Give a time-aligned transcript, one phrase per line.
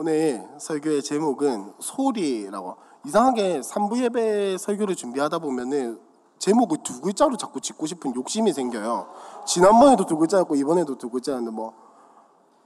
[0.00, 6.00] 오늘 설교의 제목은 소리라고 이상하게 3부 예배 설교를 준비하다 보면은
[6.38, 9.08] 제목을 두 글자로 자꾸 짓고 싶은 욕심이 생겨요.
[9.44, 11.74] 지난번에도 두 글자였고 이번에도 두 글자였는데 뭐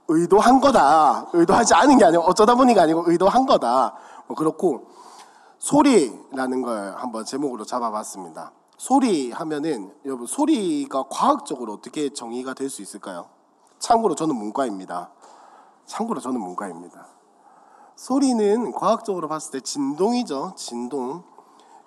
[0.09, 1.31] 의도한 거다.
[1.33, 3.95] 의도하지 않은 게 아니고 어쩌다 보니까 아니고 의도한 거다.
[4.27, 4.89] 뭐 그렇고
[5.57, 8.51] 소리라는 걸 한번 제목으로 잡아봤습니다.
[8.77, 13.25] 소리 하면은 여러분 소리가 과학적으로 어떻게 정의가 될 수 있을까요?
[13.79, 15.09] 참고로 저는 문과입니다.
[15.87, 17.07] 참고로 저는 문과입니다.
[17.95, 20.53] 소리는 과학적으로 봤을 때 진동이죠.
[20.55, 21.23] 진동.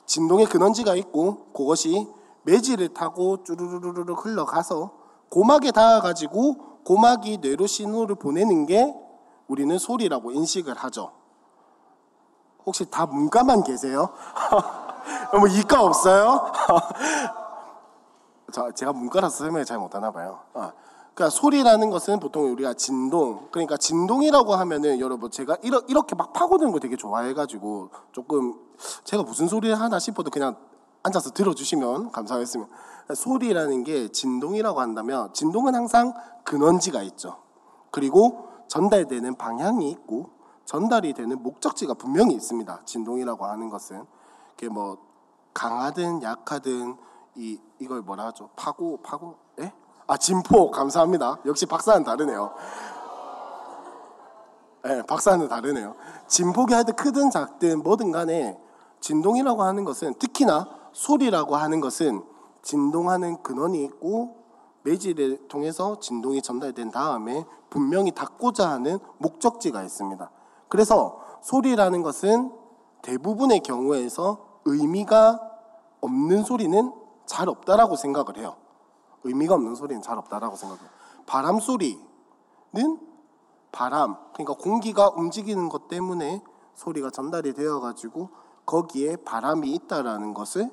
[0.07, 2.09] 진동의 근원지가 있고 그것이
[2.45, 4.93] 매질을 타고 쭈르르르르 흘러가서
[5.31, 8.95] 고막에 닿아가지고 고막이 뇌로 신호를 보내는 게
[9.49, 11.13] 우리는 소리라고 인식을 하죠.
[12.65, 14.11] 혹시 다 문과만 계세요?
[15.39, 16.53] 뭐 이과 없어요?
[18.53, 20.41] 자, 제가 문과라서 설명을 잘 못하나 봐요.
[21.17, 26.73] 아, 그러니까 소리라는 것은 보통 우리가 진동, 그러니까 진동이라고 하면은 여러분 제가 이렇게 막 파고드는
[26.73, 28.55] 거 되게 좋아해가지고 조금
[29.05, 30.57] 제가 무슨 소리를 하나 싶어도 그냥
[31.03, 32.71] 앉아서 들어주시면 감사하겠습니다.
[33.15, 36.13] 소리라는 게 진동이라고 한다면 진동은 항상
[36.45, 37.39] 근원지가 있죠.
[37.91, 40.29] 그리고 전달되는 방향이 있고
[40.67, 42.83] 전달이 되는 목적지가 분명히 있습니다.
[42.85, 44.05] 진동이라고 하는 것은
[44.51, 44.99] 그게 뭐
[45.55, 46.95] 강하든 약하든
[47.37, 48.51] 이 이걸 뭐라 하죠?
[48.55, 49.73] 파고 파고 예?
[50.07, 51.39] 아 진포 감사합니다.
[51.47, 52.53] 역시 박사는 다르네요.
[54.87, 55.97] 예, 네, 박사는 다르네요.
[56.29, 58.57] 진폭이 하여튼 크든 작든 뭐든 간에
[59.01, 62.23] 진동이라고 하는 것은 특히나 소리라고 하는 것은
[62.63, 64.37] 진동하는 근원이 있고
[64.83, 70.31] 매질을 통해서 진동이 전달된 다음에 분명히 닫고자 하는 목적지가 있습니다.
[70.69, 72.53] 그래서 소리라는 것은
[73.03, 75.41] 대부분의 경우에서 의미가
[76.01, 76.93] 없는 소리는
[77.25, 78.57] 잘 없다라고 생각을 해요.
[79.25, 80.89] 의미가 없는 소리는 잘 없다라고 생각해요.
[81.27, 81.99] 바람 소리는
[83.73, 86.43] 바람, 그러니까 공기가 움직이는 것 때문에
[86.75, 88.31] 소리가 전달이 되어 가지고
[88.65, 90.71] 거기에 바람이 있다라는 것을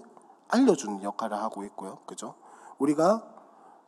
[0.50, 2.00] 알려주는 역할을 하고 있고요.
[2.06, 2.36] 그죠?
[2.78, 3.24] 우리가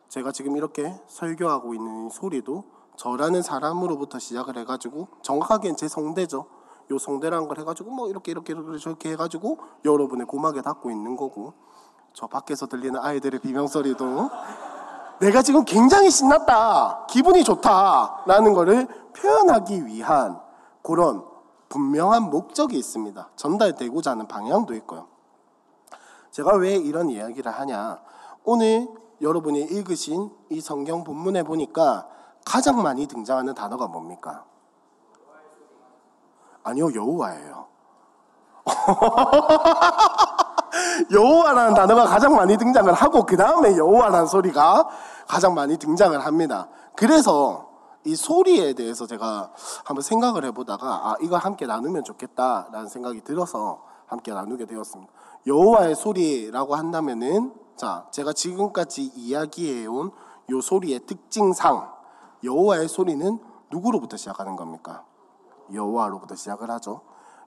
[0.10, 2.64] 제가 지금 이렇게 설교하고 있는 소리도
[2.96, 6.46] 저라는 사람으로부터 시작을 해가지고 정확하게는 제 성대죠.
[6.92, 11.54] 요 성대라는 걸 해가지고 뭐 이렇게 이렇게 이렇게 해가지고 여러분의 고막에 닿고 있는 거고
[12.16, 14.30] 저 밖에서 들리는 아이들의 비명소리도
[15.20, 20.40] 내가 지금 굉장히 신났다, 기분이 좋다라는 것을 표현하기 위한
[20.82, 21.26] 그런
[21.68, 23.30] 분명한 목적이 있습니다.
[23.36, 25.08] 전달되고자 하는 방향도 있고요.
[26.32, 28.00] 제가 왜 이런 이야기를 하냐?
[28.46, 28.88] 오늘
[29.22, 32.08] 여러분이 읽으신 이 성경 본문에 보니까
[32.46, 34.46] 가장 많이 등장하는 단어가 뭡니까?
[36.64, 37.68] 아니요, 여호와예요.
[41.12, 44.88] 여호와라는 단어가 가장 많이 등장을 하고 그 다음에 여호와라는 소리가
[45.28, 46.70] 가장 많이 등장을 합니다.
[46.96, 47.70] 그래서
[48.04, 49.52] 이 소리에 대해서 제가
[49.84, 55.12] 한번 생각을 해보다가 아 이거 함께 나누면 좋겠다라는 생각이 들어서 함께 나누게 되었습니다.
[55.48, 60.12] 여호와의 소리라고 한다면은 자 제가 지금까지 이야기해온
[60.52, 61.92] 요 소리의 특징상
[62.44, 63.40] 여호와의 소리는
[63.72, 65.04] 누구로부터 시작하는 겁니까?
[65.74, 67.02] 여호와로부터 시작을 하죠.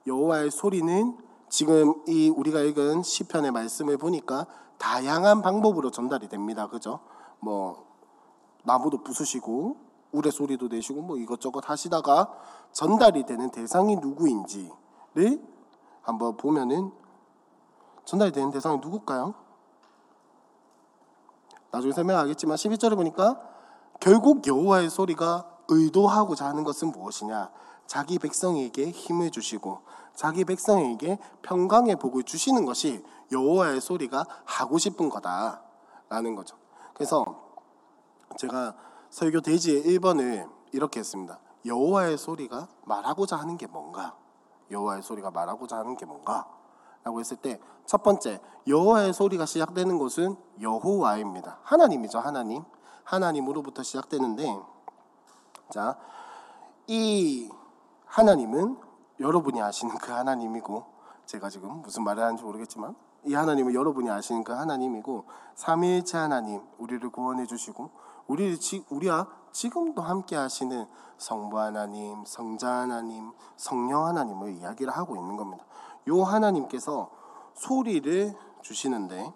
[0.07, 1.17] 여호와의 소리는
[1.49, 4.45] 지금 이 우리가 읽은 시편의 말씀을 보니까
[4.77, 6.67] 다양한 방법으로 전달이 됩니다.
[6.67, 6.99] 그죠?
[7.39, 7.85] 뭐
[8.63, 9.77] 나무도 부수시고
[10.11, 12.31] 우레 소리도 내시고 뭐 이것저것 하시다가
[12.71, 14.69] 전달이 되는 대상이 누구인지를
[16.01, 16.91] 한번 보면은
[18.05, 19.33] 전달이 되는 대상이 누굴까요?
[21.71, 23.39] 나중에 설명하겠지만 12절에 보니까
[23.99, 27.51] 결국 여호와의 소리가 의도하고자 하는 것은 무엇이냐?
[27.85, 29.81] 자기 백성에게 힘을 주시고
[30.19, 36.57] 자기 백성에게 평강의 복을 주시는 것이 여호와의 소리가 하고 싶은 거다라는 거죠.
[36.93, 37.23] 그래서
[38.37, 38.75] 제가
[39.11, 41.39] 설교 대지의 1번을 이렇게 했습니다.
[41.65, 44.17] 여호와의 소리가 말하고자 하는 게 뭔가?
[44.69, 46.45] 여호와의 소리가 말하고자 하는 게 뭔가?
[47.05, 51.59] 라고 했을 때 첫 번째 여호와의 소리가 시작되는 곳은 여호와입니다.
[51.63, 52.65] 하나님이죠, 하나님.
[53.05, 54.59] 하나님으로부터 시작되는데
[55.71, 55.97] 자,
[56.87, 57.49] 이
[58.05, 58.88] 하나님은
[59.19, 60.85] 여러분이 아시는 그 하나님이고
[61.25, 62.95] 제가 지금 무슨 말을 하는지 모르겠지만
[63.25, 65.25] 이 하나님은 여러분이 아시는 그 하나님이고
[65.55, 67.91] 삼위일체 하나님 우리를 구원해 주시고
[68.27, 68.57] 우리
[68.89, 70.87] 우리와 지금도 함께 하시는
[71.17, 75.65] 성부 하나님, 성자 하나님, 성령 하나님을 이야기를 하고 있는 겁니다.
[76.07, 77.09] 요 하나님께서
[77.55, 79.33] 소리를 주시는데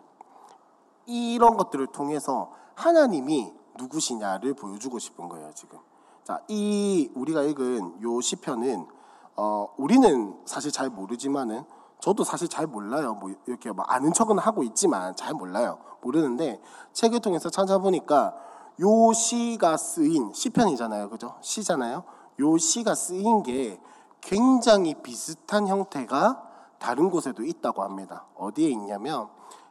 [1.05, 5.79] 이런 것들을 통해서 하나님이 누구시냐를 보여주고 싶은 거예요, 지금.
[6.23, 8.87] 자, 이 우리가 읽은 요 시편은
[9.35, 11.63] 어, 우리는 사실 잘 모르지만은
[11.99, 13.15] 저도 사실 잘 몰라요.
[13.15, 15.79] 뭐 이렇게 뭐 아는 척은 하고 있지만 잘 몰라요.
[16.01, 18.35] 모르는데 책을 통해서 찾아보니까
[18.81, 21.09] 요 시가 쓰인 시편이잖아요.
[21.09, 21.35] 그죠?
[21.41, 22.03] 시잖아요.
[22.39, 23.79] 요 시가 쓰인 게
[24.19, 26.43] 굉장히 비슷한 형태가
[26.79, 28.25] 다른 곳에도 있다고 합니다.
[28.35, 29.29] 어디에 있냐면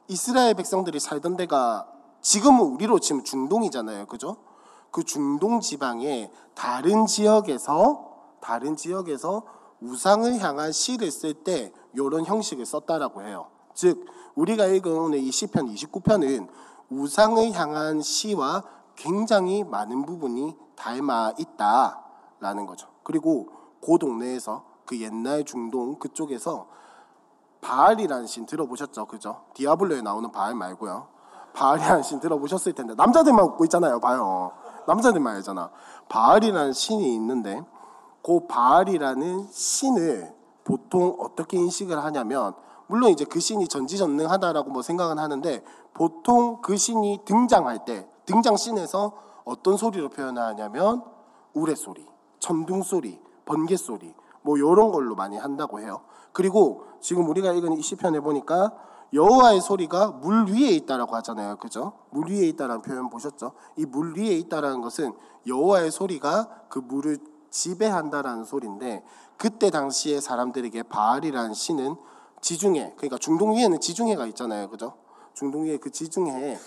[0.09, 1.87] 이스라엘 백성들이 살던 데가
[2.23, 4.07] 지금은 우리로 치면 중동이잖아요.
[4.07, 4.37] 그죠?
[4.91, 8.12] 그 중동 지방의 다른 지역에서
[8.43, 9.45] 다른 지역에서
[9.81, 13.47] 우상을 향한 시를 쓸 때 이런 형식을 썼다라고 해요.
[13.73, 14.05] 즉
[14.35, 16.49] 우리가 읽은 오늘 이 시편 29편은
[16.91, 18.65] 우상을 향한 시와
[18.97, 22.89] 굉장히 많은 부분이 닮아 있다라는 거죠.
[23.03, 23.49] 그리고
[23.81, 26.67] 그 동네에서 그 옛날 중동 그쪽에서
[27.61, 29.07] 바알이라는 신 들어보셨죠?
[29.07, 29.45] 그죠?
[29.55, 31.07] 디아블로에 나오는 바알 말고요.
[31.55, 34.01] 바알이라는 신 들어보셨을 텐데 남자들만 웃고 있잖아요.
[34.01, 34.53] 봐요.
[34.87, 35.71] 남자들만 알잖아.
[36.09, 37.63] 바알이라는 신이 있는데
[38.23, 40.35] 그 바알이라는 신을
[40.65, 42.55] 보통 어떻게 인식을 하냐면
[42.87, 45.65] 물론 이제 그 신이 전지전능하다라고 뭐 생각은 하는데
[45.95, 49.13] 보통 그 신이 등장할 때 등장 씬에서
[49.45, 51.03] 어떤 소리로 표현하냐면
[51.55, 52.07] 우레소리,
[52.39, 56.03] 천둥소리, 번개소리 뭐 이런 걸로 많이 한다고 해요.
[56.33, 58.73] 그리고 지금 우리가 읽은 이 시편에 보니까
[59.13, 61.57] 여호와의 소리가 물 위에 있다라고 하잖아요.
[61.57, 61.93] 그죠?
[62.11, 63.53] 물 위에 있다라는 표현 보셨죠?
[63.77, 65.13] 이 물 위에 있다라는 것은
[65.47, 67.19] 여호와의 소리가 그 물을
[67.53, 69.05] 지배한다라는 소리인데
[69.37, 71.97] 그때 당시에 사람들에게 바알이라는 신은
[72.41, 74.69] 지중해 그러니까 중동 위에는 지중해가 있잖아요.
[74.69, 74.95] 그죠?
[75.35, 76.59] 중동 위에 그 지중해에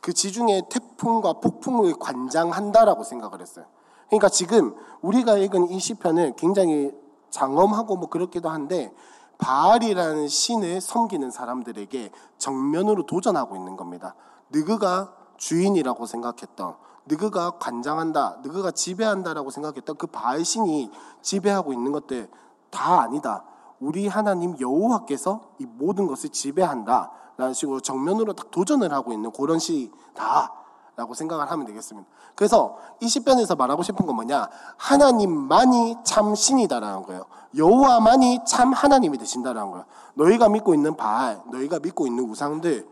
[0.00, 3.64] 그 지중해 태풍과 폭풍을 관장한다라고 생각을 했어요.
[4.08, 6.92] 그러니까 지금 우리가 읽은 이 시편은 굉장히
[7.30, 8.92] 장엄하고 뭐 그렇기도 한데
[9.38, 14.14] 바알이라는 신을 섬기는 사람들에게 정면으로 도전하고 있는 겁니다.
[14.50, 16.76] 느그가 주인이라고 생각했던
[17.06, 20.90] 느그가 관장한다, 느그가 지배한다라고 생각했던 그 바알 신이
[21.20, 22.28] 지배하고 있는 것들
[22.70, 23.44] 다 아니다.
[23.80, 30.52] 우리 하나님 여호와께서 이 모든 것을 지배한다라는 식으로 정면으로 딱 도전을 하고 있는 그런 시다.
[30.94, 32.06] 라고 생각을 하면 되겠습니다.
[32.34, 34.46] 그래서 이 시편에서 말하고 싶은 건 뭐냐?
[34.76, 37.24] 하나님만이 참 신이다라는 거예요.
[37.56, 39.86] 여호와만이 참 하나님이 되신다라는 거예요.
[40.14, 42.86] 너희가 믿고 있는 바알, 너희가 믿고 있는 우상들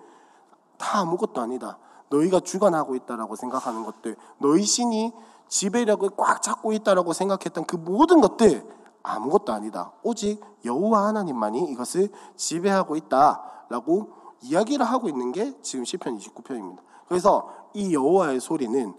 [0.78, 1.76] 다 아무것도 아니다.
[2.10, 5.12] 너희가 주관하고 있다라고 생각하는 것들, 너희 신이
[5.48, 8.68] 지배력을 꽉 잡고 있다라고 생각했던 그 모든 것들
[9.02, 9.92] 아무것도 아니다.
[10.02, 14.12] 오직 여호와 하나님만이 이것을 지배하고 있다라고
[14.42, 16.78] 이야기를 하고 있는 게 지금 시편 29편입니다.
[17.08, 18.94] 그래서 이 여호와의 소리는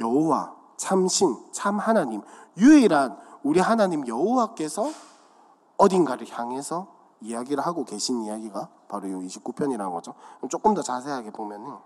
[0.00, 2.22] 여호와 참신 참 하나님
[2.56, 4.90] 유일한 우리 하나님 여호와께서
[5.76, 6.88] 어딘가를 향해서
[7.20, 10.14] 이야기를 하고 계신 이야기가 바로 이 29편이라는 거죠.
[10.48, 11.76] 조금 더 자세하게 보면은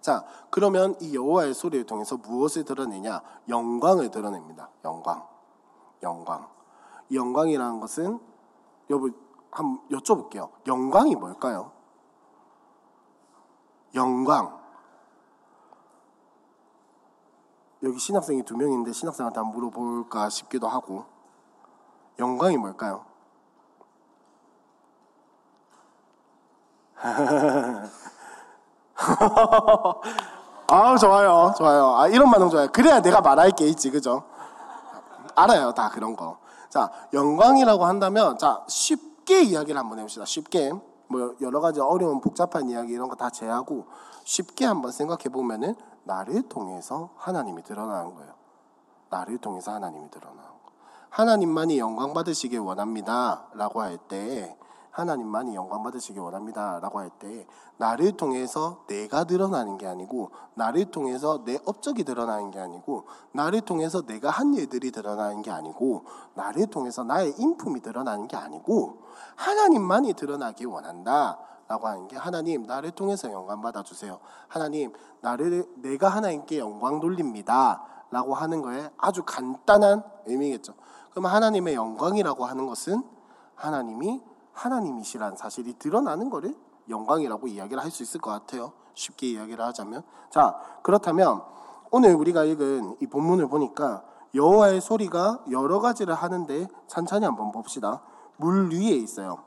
[0.00, 3.20] 자, 그러면 이 여호와의 소리를 통해서 무엇을 드러내냐?
[3.48, 4.70] 영광을 드러냅니다.
[4.84, 5.26] 영광.
[6.02, 6.48] 영광.
[7.10, 8.20] 이 영광이라는 것은
[8.88, 9.14] 여러분
[9.50, 10.50] 한번 여쭤볼게요.
[10.66, 11.72] 영광이 뭘까요?
[13.94, 14.58] 영광.
[17.82, 21.06] 여기 신학생이 두 명인데 신학생한테 한번 물어볼까 싶기도 하고
[22.18, 23.04] 영광이 뭘까요?
[30.68, 31.96] 아 좋아요 좋아요.
[31.96, 32.68] 아 이런 반응 좋아요.
[32.72, 34.22] 그래야 내가 말할 게 있지 그죠?
[35.34, 36.38] 알아요 다 그런 거
[36.70, 40.24] 자 영광이라고 한다면 자 쉽게 이야기를 한번 해봅시다.
[40.24, 40.72] 쉽게.
[41.08, 43.86] 뭐 여러 가지 어려운 복잡한 이야기 이런 거 다 제하고
[44.22, 45.74] 쉽게 한번 생각해 보면은
[46.04, 48.32] 나를 통해서 하나님이 드러나는 거예요.
[49.10, 50.70] 나를 통해서 하나님이 드러나는 거.
[51.10, 54.56] 하나님만이 영광 받으시길 원합니다라고 할 때
[54.90, 61.58] 하나님만이 영광 받으시길 원합니다라고 할 때 나를 통해서 내가 드러나는 게 아니고 나를 통해서 내
[61.64, 66.04] 업적이 드러나는 게 아니고 나를 통해서 내가 한 일들이 드러나는 게 아니고
[66.34, 69.02] 나를 통해서 나의 인품이 드러나는 게 아니고
[69.36, 71.38] 하나님만이 드러나길 원한다.
[71.68, 74.18] 라고 하는 게 하나님 나를 통해서 영광 받아 주세요.
[74.48, 77.84] 하나님 나를 내가 하나님께 영광 돌립니다.
[78.10, 80.74] 라고 하는 거에 아주 간단한 의미겠죠.
[81.10, 83.04] 그럼 하나님의 영광이라고 하는 것은
[83.54, 84.20] 하나님이
[84.52, 86.56] 하나님이시란 사실이 드러나는 거를
[86.88, 88.72] 영광이라고 이야기를 할 수 있을 것 같아요.
[88.94, 91.42] 쉽게 이야기를 하자면 자 그렇다면
[91.90, 94.04] 오늘 우리가 읽은 이 본문을 보니까
[94.34, 98.02] 여호와의 소리가 여러 가지를 하는데 천천히 한번 봅시다.
[98.36, 99.38] 물 위에 있어요.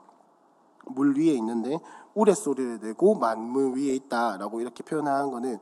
[0.86, 1.78] 물 위에 있는데
[2.14, 5.58] 우레 소리를 내고 만물 위에 있다라고 이렇게 표현한 거는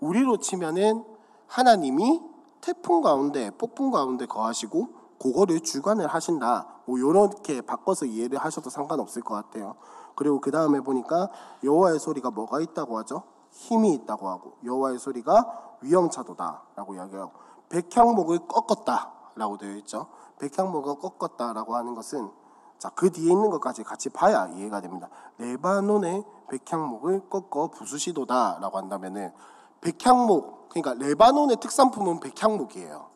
[0.00, 1.04] 우리로 치면은
[1.46, 2.20] 하나님이
[2.60, 4.88] 태풍 가운데 폭풍 가운데 거하시고
[5.20, 6.73] 그거를 주관을 하신다.
[6.86, 9.76] 뭐 요렇게 바꿔서 이해를 하셔도 상관없을 것 같아요.
[10.16, 11.28] 그리고 그 다음에 보니까
[11.62, 13.22] 여호와의 소리가 뭐가 있다고 하죠?
[13.50, 17.32] 힘이 있다고 하고 여호와의 소리가 위험차도다라고 이야기하고
[17.68, 20.06] 백향목을 꺾었다라고 되어 있죠.
[20.38, 22.30] 백향목을 꺾었다라고 하는 것은
[22.78, 25.08] 자, 그 뒤에 있는 것까지 같이 봐야 이해가 됩니다.
[25.38, 29.32] 레바논의 백향목을 꺾어 부수시도다라고 한다면은
[29.80, 33.06] 백향목 그러니까 레바논의 특산품은 백향목이에요.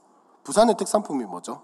[0.44, 1.62] 부산의 특산품이 뭐죠?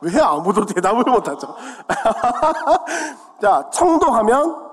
[0.00, 1.54] 왜 아무도 대답을 못하죠?
[3.40, 4.68] 자, 청도하면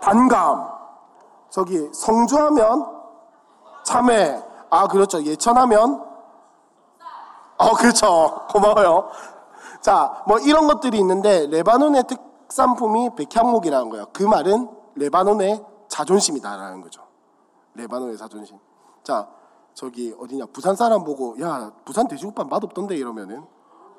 [0.00, 0.70] 단감.
[1.50, 2.86] 저기 성주하면
[3.84, 4.42] 참외.
[4.70, 5.22] 아, 그렇죠.
[5.22, 6.12] 예천하면
[7.58, 8.46] 어, 그렇죠.
[8.50, 9.10] 고마워요.
[9.80, 14.06] 자, 뭐 이런 것들이 있는데 레바논의 특산품이 백향목이라는 거예요.
[14.12, 17.02] 그 말은 레바논의 자존심이다라는 거죠.
[17.74, 18.58] 레바논의 자존심.
[19.02, 19.28] 자,
[19.74, 23.44] 저기 어디냐 부산 사람 보고 야 부산 돼지국밥 맛없던데 이러면은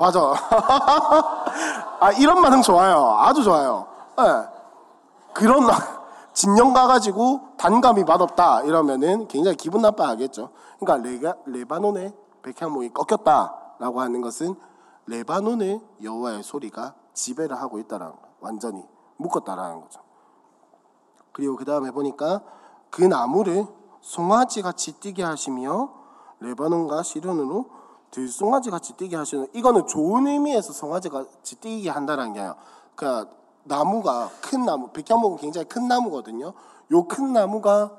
[0.04, 0.20] 맞아.
[2.02, 3.16] 아 이런 반응 좋아요.
[3.20, 3.88] 아주 좋아요.
[4.20, 4.50] 예.
[5.34, 5.66] 그런
[6.34, 10.50] 진영 가가지고 단감이 맛없다 이러면은 굉장히 기분 나빠하겠죠.
[10.78, 14.56] 그러니까 레가, 레바논의 백향목이 꺾였다라고 하는 것은
[15.06, 18.20] 레바논의 여호와의 소리가 지배를 하고 있다라는 거.
[18.42, 18.84] 완전히
[19.16, 20.02] 묶었다라는 거죠.
[21.32, 22.42] 그리고 그 다음에 보니까
[22.90, 23.66] 그 나무를
[24.02, 25.92] 송아지 같이 뛰게 하시며
[26.42, 27.83] 레바논과 시련으로
[28.14, 32.56] 들송아지 같이 뛰게 하시는 이거는 좋은 의미에서 송아지 같이 뛰게 한다는 게 아니라
[32.96, 33.32] 그러니까
[33.64, 36.54] 나무가 큰 나무 백향목은 굉장히 큰 나무거든요.
[36.92, 37.92] 요 큰 나무가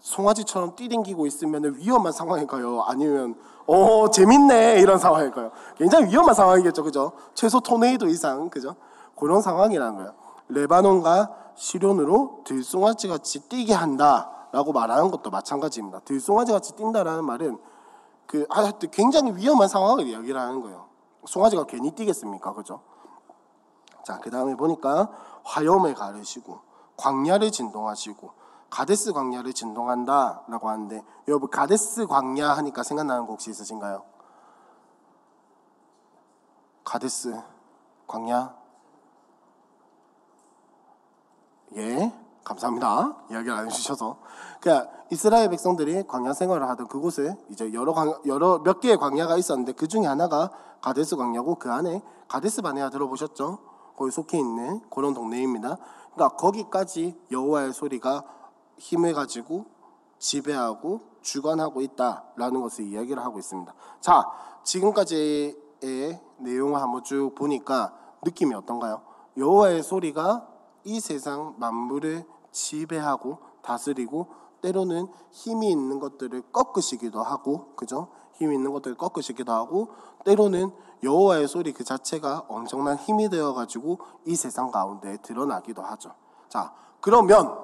[0.00, 2.82] 송아지처럼 뛰댕기고 있으면 위험한 상황일까요?
[2.86, 3.36] 아니면
[3.66, 5.52] 어 재밌네 이런 상황일까요?
[5.76, 7.12] 굉장히 위험한 상황이겠죠, 그죠?
[7.34, 8.74] 최소 토네이도 이상, 그죠?
[9.14, 10.12] 그런 상황이라는 거예요.
[10.48, 16.00] 레바논과 시련으로 들송아지 같이 뛰게 한다라고 말하는 것도 마찬가지입니다.
[16.00, 17.58] 들송아지 같이 뛴다라는 말은
[18.26, 20.86] 그 하여튼 굉장히 위험한 상황을 이야기를 하는 거예요.
[21.26, 22.80] 송아지가 괜히 뛰겠습니까, 그죠?
[24.04, 25.10] 자, 그 다음에 보니까
[25.44, 26.60] 화염을 가르시고
[26.96, 28.30] 광야를 진동하시고
[28.70, 34.04] 가데스 광야를 진동한다라고 하는데 여러분 가데스 광야 하니까 생각나는 거 혹시 있으신가요?
[36.84, 37.40] 가데스
[38.06, 38.54] 광야
[41.76, 42.12] 예
[42.44, 44.18] 감사합니다 이야기를 안 해주셔서
[44.66, 49.72] 그러니까 이스라엘 백성들이 광야 생활을 하던 그곳에 이제 여러 광, 여러 몇 개의 광야가 있었는데
[49.72, 53.60] 그 중에 하나가 가데스 광야고 그 안에 가데스 바네아 들어보셨죠?
[53.96, 55.76] 거기 속해 있는 그런 동네입니다.
[56.12, 58.24] 그러니까 거기까지 여호와의 소리가
[58.78, 59.66] 힘을 가지고
[60.18, 63.72] 지배하고 주관하고 있다라는 것을 이야기를 하고 있습니다.
[64.00, 64.24] 자,
[64.64, 67.94] 지금까지의 내용을 한번 쭉 보니까
[68.24, 69.02] 느낌이 어떤가요?
[69.36, 70.48] 여호와의 소리가
[70.82, 78.08] 이 세상 만물을 지배하고 다스리고 때로는 힘이 있는 것들을 꺾으시기도 하고 그죠?
[78.34, 79.90] 힘이 있는 것들을 꺾으시기도 하고
[80.24, 80.72] 때로는
[81.04, 86.14] 여호와의 소리 그 자체가 엄청난 힘이 되어 가지고 이 세상 가운데 드러나기도 하죠.
[86.48, 87.56] 자, 그러면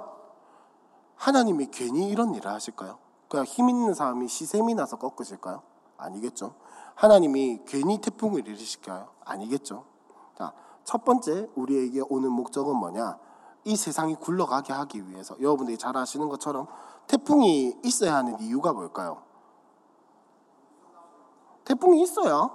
[1.17, 2.99] 하나님이 괜히 이런 일을 하실까요?
[3.29, 5.63] 그냥 힘 있는 사람이 시샘이 나서 꺾으실까요?
[5.97, 6.55] 아니겠죠.
[6.95, 9.09] 하나님이 괜히 태풍을 일으실까요?
[9.25, 9.85] 아니겠죠.
[10.39, 10.53] 자,
[10.85, 13.19] 첫 번째 우리에게 오는 목적은 뭐냐?
[13.65, 16.67] 이 세상이 굴러가게 하기 위해서 여러분들이 잘 아시는 것처럼
[17.07, 19.23] 태풍이 있어야 하는 이유가 뭘까요?
[21.65, 22.51] 태풍이 있어야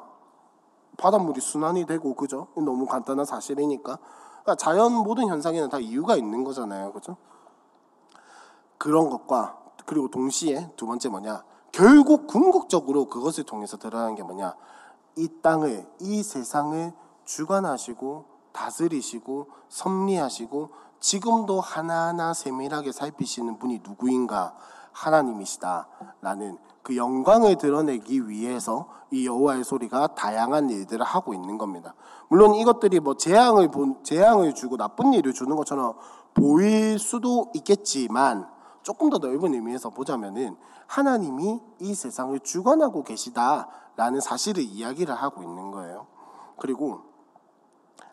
[0.98, 2.48] 바닷물이 순환이 되고 그죠?
[2.56, 4.00] 너무 간단한 사실이니까
[4.48, 7.18] 그러니까 자연 모든 현상에는 다 이유가 있는 거잖아요, 그죠?
[8.78, 11.44] 그런 것과 그리고 동시에 두 번째 뭐냐?
[11.72, 14.56] 결국 궁극적으로 그것을 통해서 드러나는 게 뭐냐?
[15.16, 16.94] 이 땅을 이 세상을
[17.26, 24.56] 주관하시고 다스리시고 섭리하시고 지금도 하나하나 세밀하게 살피시는 분이 누구인가?
[24.92, 31.94] 하나님이시다라는 그 영광을 드러내기 위해서 이 여호와의 소리가 다양한 일들을 하고 있는 겁니다.
[32.30, 35.94] 물론 이것들이 뭐 재앙을 본 재앙을 주고 나쁜 일을 주는 것처럼
[36.34, 38.50] 보일 수도 있겠지만
[38.84, 40.56] 조금 더 넓은 의미에서 보자면은
[40.88, 46.08] 하나님이 이 세상을 주관하고 계시다라는 사실을 이야기를 하고 있는 거예요.
[46.58, 47.02] 그리고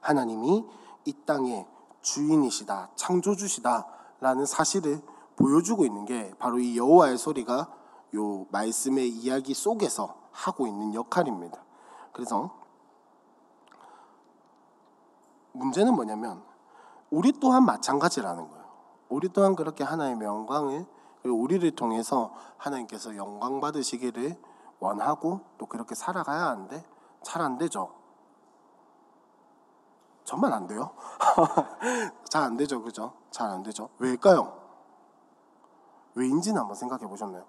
[0.00, 0.64] 하나님이
[1.04, 1.66] 이 땅의
[2.04, 3.86] 주인이시다, 창조주시다
[4.20, 5.02] 라는 사실을
[5.36, 7.72] 보여주고 있는 게 바로 이 여호와의 소리가
[8.14, 11.60] 요 말씀의 이야기 속에서 하고 있는 역할입니다.
[12.12, 12.54] 그래서
[15.52, 16.42] 문제는 뭐냐면
[17.10, 18.64] 우리 또한 마찬가지라는 거예요.
[19.08, 20.86] 우리 또한 그렇게 하나님의 영광을
[21.22, 24.36] 그리고 우리를 통해서 하나님께서 영광 받으시기를
[24.78, 26.84] 원하고 또 그렇게 살아가야 하는데
[27.22, 28.03] 잘 안 되죠.
[30.24, 30.90] 정말 안 돼요.
[32.30, 33.12] 잘 안 되죠, 그죠?
[33.30, 33.88] 잘 안 되죠.
[33.98, 34.60] 왜일까요?
[36.14, 37.44] 왜인지는 한번 생각해 보셨나요?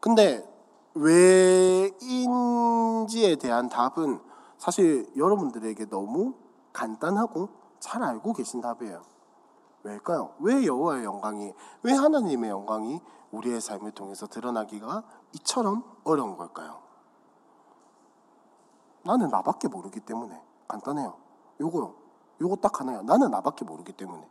[0.00, 0.46] 근데
[2.00, 4.20] 왜인지에 대한 답은
[4.58, 6.34] 사실 여러분들에게 너무
[6.72, 7.48] 간단하고
[7.78, 9.02] 잘 알고 계신 답이에요.
[9.82, 10.34] 왜일까요?
[10.40, 13.00] 왜 여호와의 영광이, 왜 하나님의 영광이
[13.32, 16.80] 우리의 삶을 통해서 드러나기가 이처럼 어려운 걸까요?
[19.02, 21.14] 나는 나밖에 모르기 때문에 간단해요.
[21.60, 21.94] 요거요.
[22.40, 23.02] 요거 딱 하나요.
[23.02, 24.26] 나는 나밖에 모르기 때문에.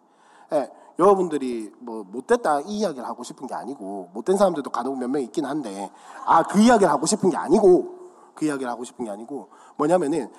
[0.54, 5.22] 예, 여러분들이 뭐 못됐다 이 이야기를 하고 싶은 게 아니고 못된 사람들도 간혹 몇 명
[5.22, 5.92] 있긴 한데
[6.26, 8.00] 아 그 이야기를 하고 싶은 게 아니고
[8.34, 10.32] 그 이야기를 하고 싶은 게 아니고 뭐냐면은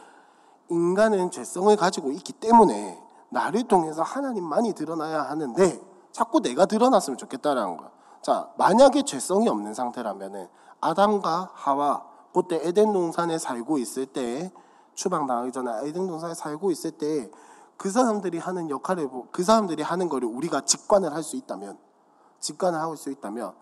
[0.68, 5.80] 인간은 죄성을 가지고 있기 때문에 나를 통해서 하나님만이 드러나야 하는데
[6.12, 7.90] 자꾸 내가 드러났으면 좋겠다라는 거야.
[8.22, 10.48] 자, 만약에 죄성이 없는 상태라면은
[10.80, 12.04] 아담과 하와
[12.34, 14.52] 그때 에덴 동산에 살고 있을 때
[15.00, 17.30] 추방 당하기 전에 에덴 동산에 살고 있을 때
[17.78, 21.78] 그 사람들이 하는 역할을 보- 그 사람들이 하는 거를 우리가 직관을 할 수 있다면
[22.38, 23.54] 직관을 하고 수 있다면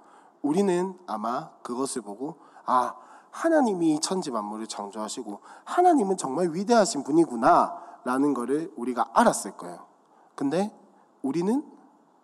[0.42, 2.35] 우리는 아마 그것을 보고
[2.66, 2.97] 아
[3.30, 9.87] 하나님이 천지 만물을 창조하시고 하나님은 정말 위대하신 분이구나라는 거를 우리가 알았을 거예요.
[10.35, 10.76] 근데
[11.23, 11.64] 우리는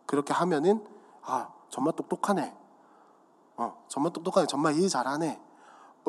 [0.06, 0.84] 그렇게 하면은
[1.22, 2.56] 아 정말 똑똑하네.
[3.58, 4.48] 어 정말 똑똑하네.
[4.48, 5.40] 정말 일 잘하네.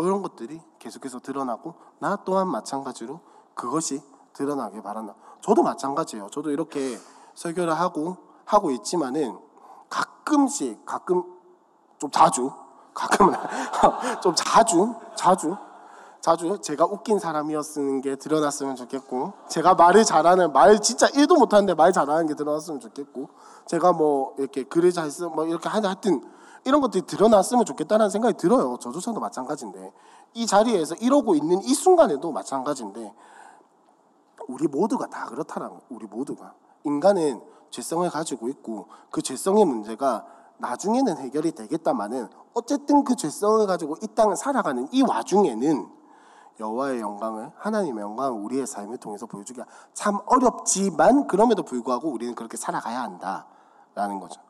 [0.03, 3.19] 이런 것들이 계속해서 드러나고 나 또한 마찬가지로
[3.53, 4.01] 그것이
[4.33, 5.15] 드러나게 바란다.
[5.41, 6.29] 저도 마찬가지예요.
[6.31, 6.97] 저도 이렇게
[7.35, 9.37] 설교를 하고 하고 있지만은
[9.89, 11.23] 가끔씩 가끔
[11.97, 12.51] 좀 자주
[12.93, 13.37] 가끔은
[14.21, 15.55] 좀 자주 자주
[16.21, 21.93] 자주 제가 웃긴 사람이었는 게 드러났으면 좋겠고 제가 말을 잘하는 말 진짜 1도 못하는데 말
[21.93, 23.29] 잘하는 게 드러났으면 좋겠고
[23.67, 26.23] 제가 뭐 이렇게 글을 잘쓰뭐 이렇게 하여 하여튼
[26.65, 29.93] 이런 것들이 드러났으면 좋겠다는 생각이 들어요 저조차도 마찬가지인데
[30.33, 33.13] 이 자리에서 이러고 있는 이 순간에도 마찬가지인데
[34.47, 35.79] 우리 모두가 다 그렇다라는.
[35.89, 36.53] 우리 모두가
[36.83, 37.41] 인간은
[37.71, 40.25] 죄성을 가지고 있고 그 죄성의 문제가
[40.57, 45.89] 나중에는 해결이 되겠다마는 어쨌든 그 죄성을 가지고 이 땅을 살아가는 이 와중에는
[46.59, 53.01] 여호와의 영광을 하나님의 영광을 우리의 삶을 통해서 보여주기가 참 어렵지만 그럼에도 불구하고 우리는 그렇게 살아가야
[53.01, 54.44] 한다라는 거죠.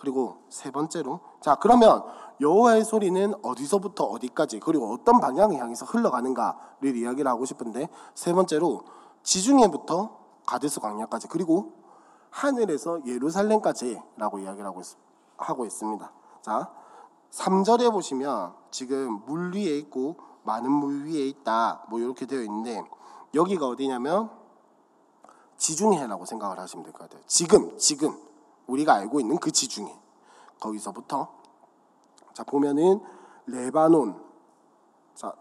[0.00, 2.02] 그리고 세 번째로 자 그러면
[2.40, 8.82] 여호와의 소리는 어디서부터 어디까지 그리고 어떤 방향을 향해서 흘러가는가를 이야기를 하고 싶은데 세 번째로
[9.22, 10.16] 지중해부터
[10.46, 11.74] 가데스 광야까지 그리고
[12.30, 14.86] 하늘에서 예루살렘까지라고 이야기를 하고, 있,
[15.36, 16.12] 하고 있습니다.
[16.40, 16.70] 자
[17.30, 22.82] 3절에 보시면 지금 물 위에 있고 많은 물 위에 있다 뭐 이렇게 되어 있는데
[23.34, 24.30] 여기가 어디냐면
[25.58, 27.22] 지중해라고 생각을 하시면 될 것 같아요.
[27.26, 28.16] 지금 지금
[28.70, 29.92] 우리가 알고 있는 그 지중해
[30.60, 31.28] 거기서부터
[32.34, 33.00] 자 보면은
[33.46, 34.20] 레바논
[35.14, 35.32] 자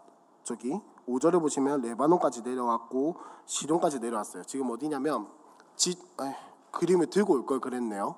[0.43, 3.15] 저기 5절에 보시면 레바논까지 내려왔고
[3.45, 4.43] 시돈까지 내려왔어요.
[4.43, 5.27] 지금 어디냐면
[5.75, 6.33] 지 에이,
[6.71, 8.15] 그림을 들고 올 걸 그랬네요.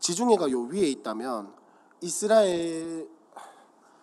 [0.00, 1.54] 지중해가 요 위에 있다면
[2.00, 3.08] 이스라엘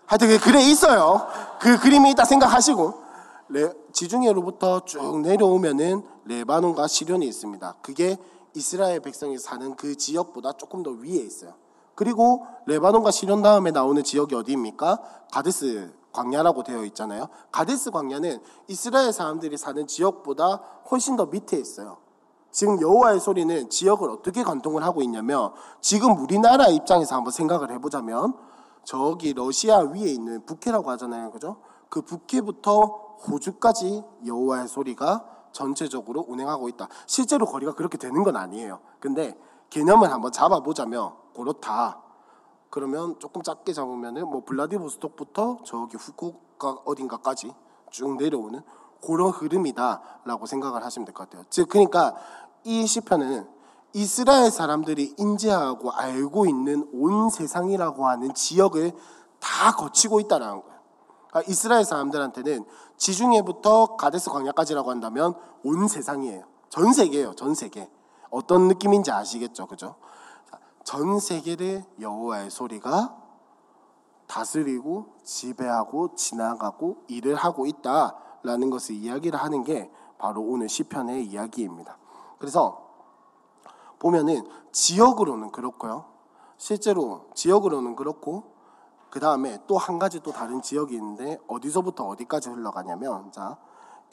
[0.06, 1.28] 하여튼 그 글에 있어요.
[1.60, 2.94] 그 그림이 있다 생각하시고
[3.50, 7.76] 레, 지중해로부터 쭉 내려오면은 레바논과 시련이 있습니다.
[7.82, 8.18] 그게
[8.56, 11.54] 이스라엘 백성이 사는 그 지역보다 조금 더 위에 있어요.
[11.96, 15.02] 그리고 레바논과 시련 다음에 나오는 지역이 어디입니까?
[15.32, 17.28] 가데스 광야라고 되어 있잖아요.
[17.52, 21.98] 가데스 광야는 이스라엘 사람들이 사는 지역보다 훨씬 더 밑에 있어요.
[22.52, 28.34] 지금 여호와의 소리는 지역을 어떻게 관통을 하고 있냐면 지금 우리나라 입장에서 한번 생각을 해보자면
[28.84, 31.58] 저기 러시아 위에 있는 북해라고 하잖아요, 그죠?
[31.90, 36.88] 그 북해부터 호주까지 여호와의 소리가 전체적으로 운행하고 있다.
[37.06, 38.80] 실제로 거리가 그렇게 되는 건 아니에요.
[39.00, 39.38] 근데
[39.70, 42.02] 개념을 한번 잡아보자면 그렇다.
[42.70, 47.54] 그러면 조금 작게 잡으면은 뭐 블라디보스톡부터 저기 후쿠오카 어딘가까지
[47.90, 48.62] 쭉 내려오는
[49.02, 51.46] 그런 흐름이다라고 생각을 하시면 될 것 같아요.
[51.50, 52.16] 즉 그러니까
[52.64, 53.48] 이 시편은
[53.94, 58.92] 이스라엘 사람들이 인지하고 알고 있는 온 세상이라고 하는 지역을
[59.40, 60.79] 다 거치고 있다라는 거예요.
[61.30, 62.66] 그러니까 이스라엘 사람들한테는
[62.98, 66.44] 지중해부터 가데스 광야까지라고 한다면 온 세상이에요.
[66.70, 67.36] 전 세계예요.
[67.36, 67.90] 전 세계.
[68.30, 69.96] 어떤 느낌인지 아시겠죠, 그죠?
[70.84, 73.16] 전 세계를 여호와의 소리가
[74.28, 81.98] 다스리고 지배하고 지나가고 일을 하고 있다라는 것을 이야기를 하는 게 바로 오늘 시편의 이야기입니다.
[82.38, 82.88] 그래서
[83.98, 86.06] 보면은 지역으로는 그렇고요.
[86.58, 88.59] 실제로 지역으로는 그렇고
[89.10, 93.58] 그 다음에 또 한 가지 또 다른 지역이 있는데 어디서부터 어디까지 흘러가냐면 자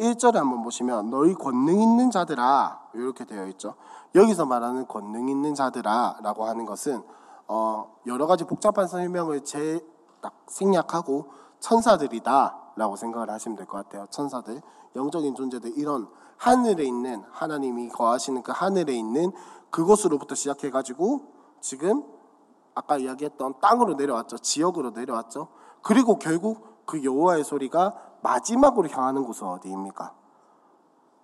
[0.01, 3.75] 1절에 한번 보시면 너희 권능 있는 자들아 이렇게 되어 있죠.
[4.15, 7.03] 여기서 말하는 권능 있는 자들아라고 하는 것은
[7.49, 9.81] 어 여러 가지 복잡한 설명을 제
[10.21, 11.27] 딱 생략하고
[11.61, 14.07] 천사들이다라고 생각을 하시면 될 것 같아요.
[14.11, 14.61] 천사들,
[14.97, 19.31] 영적인 존재들 이런 하늘에 있는 하나님이 거하시는 그 하늘에 있는
[19.71, 21.23] 그곳으로부터 시작해 가지고
[21.61, 22.05] 지금
[22.77, 24.37] 아까 이야기했던 땅으로 내려왔죠.
[24.39, 25.49] 지역으로 내려왔죠.
[25.83, 30.15] 그리고 결국 그 여호와의 소리가 마지막으로 향하는 곳은 어디입니까?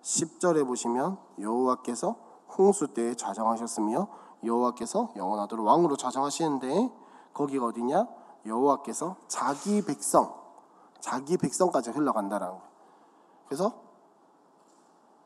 [0.01, 2.15] 10절에 보시면 여호와께서
[2.57, 4.07] 홍수 때에 좌정하셨으며
[4.43, 6.91] 여호와께서 영원하도록 왕으로 좌정하시는데
[7.33, 8.07] 거기가 어디냐?
[8.47, 10.33] 여호와께서 자기 백성,
[10.99, 12.69] 자기 백성까지 흘러간다라는 거예요.
[13.45, 13.73] 그래서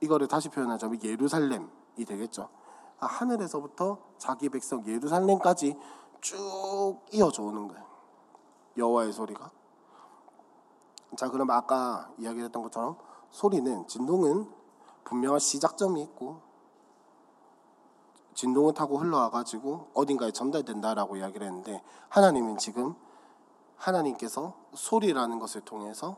[0.02, 2.50] 이거를 다시 표현하자면 예루살렘이 되겠죠.
[2.98, 5.78] 하늘에서부터 자기 백성 예루살렘까지
[6.28, 7.86] 쭉 이어져 오는 거예요.
[8.76, 9.50] 여호와의 소리가.
[11.16, 12.98] 자, 그럼 아까 이야기했던 것처럼
[13.30, 14.52] 소리는 진동은
[15.06, 16.42] 분명한 시작점이 있고
[18.34, 22.94] 진동을 타고 흘러와 가지고 어딘가에 전달된다라고 이야기를 했는데 하나님은 지금
[23.78, 26.18] 하나님께서 소리라는 것을 통해서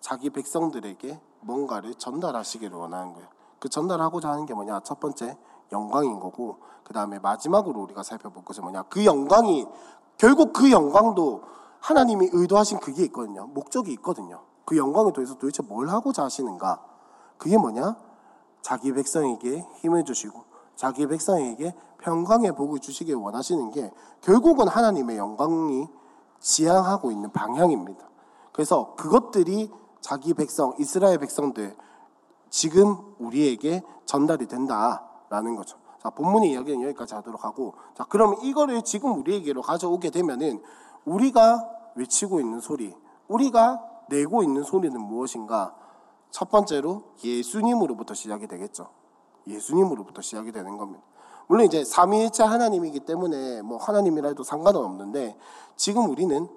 [0.00, 3.28] 자기 백성들에게 뭔가를 전달하시기를 원하는 거예요.
[3.58, 4.80] 그 전달하고자 하는 게 뭐냐?
[4.80, 5.38] 첫 번째
[5.72, 8.84] 영광인 거고 그 다음에 마지막으로 우리가 살펴볼 것은 뭐냐?
[8.84, 9.66] 그 영광이
[10.16, 11.42] 결국 그 영광도
[11.80, 13.46] 하나님이 의도하신 그게 있거든요.
[13.48, 14.42] 목적이 있거든요.
[14.64, 16.82] 그 영광을 통해서 도대체 뭘 하고자 하시는가?
[17.36, 17.96] 그게 뭐냐?
[18.62, 20.44] 자기 백성에게 힘을 주시고
[20.76, 25.88] 자기 백성에게 평강의 복을 주시길 원하시는 게 결국은 하나님의 영광이
[26.40, 28.08] 지향하고 있는 방향입니다.
[28.52, 31.76] 그래서 그것들이 자기 백성, 이스라엘 백성들
[32.50, 35.78] 지금 우리에게 전달이 된다 라는 거죠.
[36.02, 40.62] 자, 본문의 이야기는 여기까지 하도록 하고 자, 그럼 이거를 지금 우리에게로 가져오게 되면은
[41.04, 42.94] 우리가 외치고 있는 소리,
[43.26, 45.74] 우리가 내고 있는 소리는 무엇인가?
[46.30, 48.88] 첫 번째로 예수님으로부터 시작이 되겠죠.
[49.46, 51.02] 예수님으로부터 시작이 되는 겁니다.
[51.46, 55.36] 물론 이제 삼위일체 하나님이기 때문에 뭐 하나님이라 해도 상관은 없는데
[55.76, 56.48] 지금 우리는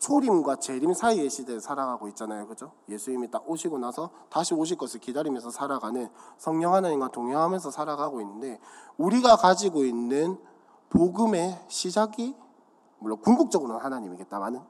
[0.00, 2.48] 초림과 재림 사이의 시대에 살아가고 있잖아요.
[2.48, 2.72] 그죠?
[2.88, 6.08] 예수님이 딱 오시고 나서 다시 오실 것을 기다리면서 살아가는
[6.38, 8.58] 성령 하나님과 동행하면서 살아가고 있는데
[8.96, 10.38] 우리가 가지고 있는
[10.88, 12.34] 복음의 시작이
[12.98, 14.60] 물론 궁극적으로는 하나님이겠다마는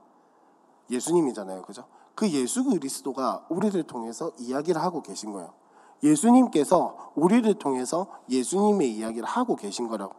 [0.91, 1.63] 예수님이잖아요.
[1.63, 1.85] 그죠?
[2.17, 5.53] 그 예수 그리스도가 우리를 통해서 이야기를 하고 계신 거예요.
[6.03, 10.15] 예수님께서 우리를 통해서 예수님의 이야기를 하고 계신 거라고.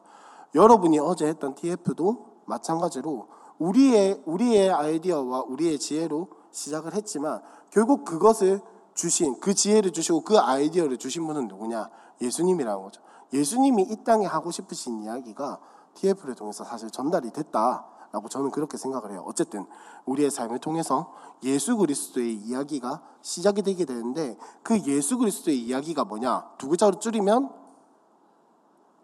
[0.55, 3.27] 여러분이 어제 했던 TF도 마찬가지로
[3.61, 8.59] 우리의 우리의 아이디어와 우리의 지혜로 시작을 했지만 결국 그것을
[8.95, 11.89] 주신 그 지혜를 주시고 그 아이디어를 주신 분은 누구냐?
[12.21, 13.01] 예수님이라는 거죠.
[13.31, 15.59] 예수님이 이 땅에 하고 싶으신 이야기가
[15.93, 19.23] TF를 통해서 사실 전달이 됐다라고 저는 그렇게 생각을 해요.
[19.27, 19.65] 어쨌든
[20.05, 26.49] 우리의 삶을 통해서 예수 그리스도의 이야기가 시작이 되게 되는데 그 예수 그리스도의 이야기가 뭐냐?
[26.57, 27.51] 두 글자로 줄이면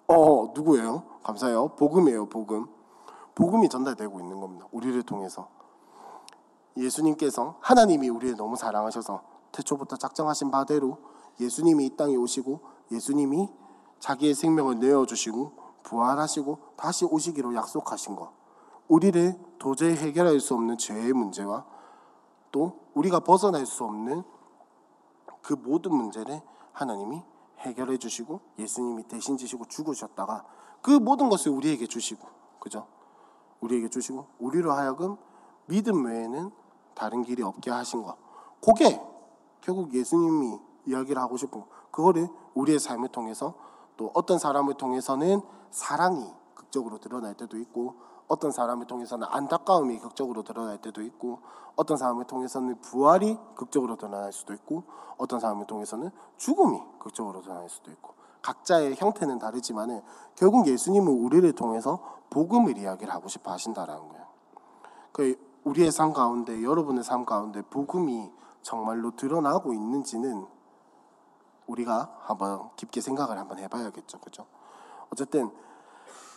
[0.07, 1.03] 어 누구예요?
[1.23, 1.75] 감사해요.
[1.75, 2.27] 복음이에요.
[2.29, 2.76] 복음.
[3.37, 4.65] 복음이 전달되고 있는 겁니다.
[4.71, 5.47] 우리를 통해서
[6.75, 9.21] 예수님께서 하나님이 우리를 너무 사랑하셔서
[9.51, 10.97] 태초부터 작정하신 바대로
[11.39, 13.47] 예수님이 이 땅에 오시고 예수님이
[13.99, 18.31] 자기의 생명을 내어 주시고 부활하시고 다시 오시기로 약속하신 것.
[18.87, 21.63] 우리를 도저히 해결할 수 없는 죄의 문제와
[22.51, 24.23] 또 우리가 벗어날 수 없는
[25.43, 26.41] 그 모든 문제를
[26.73, 27.21] 하나님이
[27.59, 30.43] 해결해 주시고 예수님이 대신 지시고 죽으셨다가
[30.81, 32.27] 그 모든 것을 우리에게 주시고
[32.59, 32.87] 그죠?
[33.61, 35.17] 우리에게 주시고 우리로 하여금
[35.67, 36.51] 믿음 외에는
[36.95, 38.17] 다른 길이 없게 하신 것.
[38.61, 39.01] 그게
[39.61, 43.53] 결국 예수님이 이야기를 하고 싶은 그거를 우리의 삶을 통해서
[43.97, 45.41] 또 어떤 사람을 통해서는
[45.71, 47.95] 사랑이 극적으로 드러날 때도 있고
[48.27, 51.39] 어떤 사람을 통해서는 안타까움이 극적으로 드러날 때도 있고
[51.75, 54.83] 어떤 사람을 통해서는 부활이 극적으로 드러날 수도 있고
[55.17, 60.01] 어떤 사람을 통해서는 죽음이 극적으로 드러날 수도 있고 각자의 형태는 다르지만은
[60.35, 64.25] 결국 예수님은 우리를 통해서 복음을 이야기를 하고 싶어 하신다라는 거예요.
[65.11, 70.45] 그 우리의 삶 가운데 여러분의 삶 가운데 복음이 정말로 드러나고 있는지는
[71.67, 74.45] 우리가 한번 깊게 생각을 한번 해봐야겠죠, 그죠?
[75.11, 75.51] 어쨌든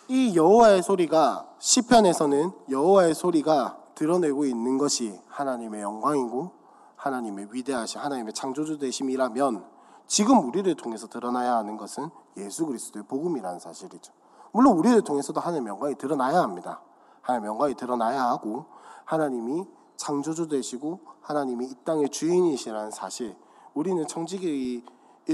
[0.08, 6.50] 이 여호와의 소리가 시편에서는 여호와의 소리가 드러내고 있는 것이 하나님의 영광이고
[6.96, 9.79] 하나님의 위대하신 하나님의 창조주 되심이라면
[10.10, 14.12] 지금 우리를 통해서 드러나야 하는 것은 예수 그리스도의 복음이라는 사실이죠.
[14.50, 16.80] 물론 우리를 통해서도 하나님의 영광이 드러나야 합니다.
[17.22, 18.64] 하나님의 영광이 드러나야 하고
[19.04, 23.36] 하나님이 창조주 되시고 하나님이 이 땅의 주인이시라는 사실
[23.72, 24.82] 우리는 청지기일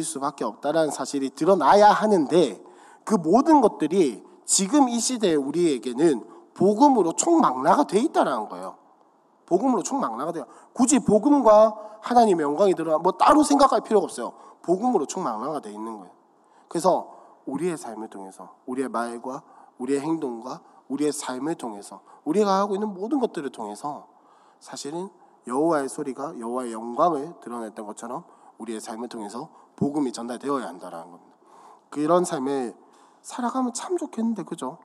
[0.05, 2.63] 수밖에 없다라는 사실이 드러나야 하는데
[3.03, 8.77] 그 모든 것들이 지금 이 시대에 우리에게는 복음으로 총망라가 돼 있다라는 거예요.
[9.47, 10.47] 복음으로 총망라가 돼요.
[10.73, 14.33] 굳이 복음과 하나님의 영광이 들어가 뭐 따로 생각할 필요가 없어요.
[14.63, 16.13] 복음으로 충만화가 되어 있는 거예요.
[16.69, 17.15] 그래서
[17.47, 19.43] 우리의 삶을 통해서 우리의 말과
[19.79, 24.09] 우리의 행동과 우리의 삶을 통해서 우리가 하고 있는 모든 것들을 통해서
[24.59, 25.09] 사실은
[25.47, 28.25] 여호와의 소리가 여호와의 영광을 드러냈던 것처럼
[28.59, 31.37] 우리의 삶을 통해서 복음이 전달되어야 한다라는 겁니다.
[31.91, 32.75] 그런 삶을
[33.23, 34.79] 살아가면 참 좋겠는데 그죠?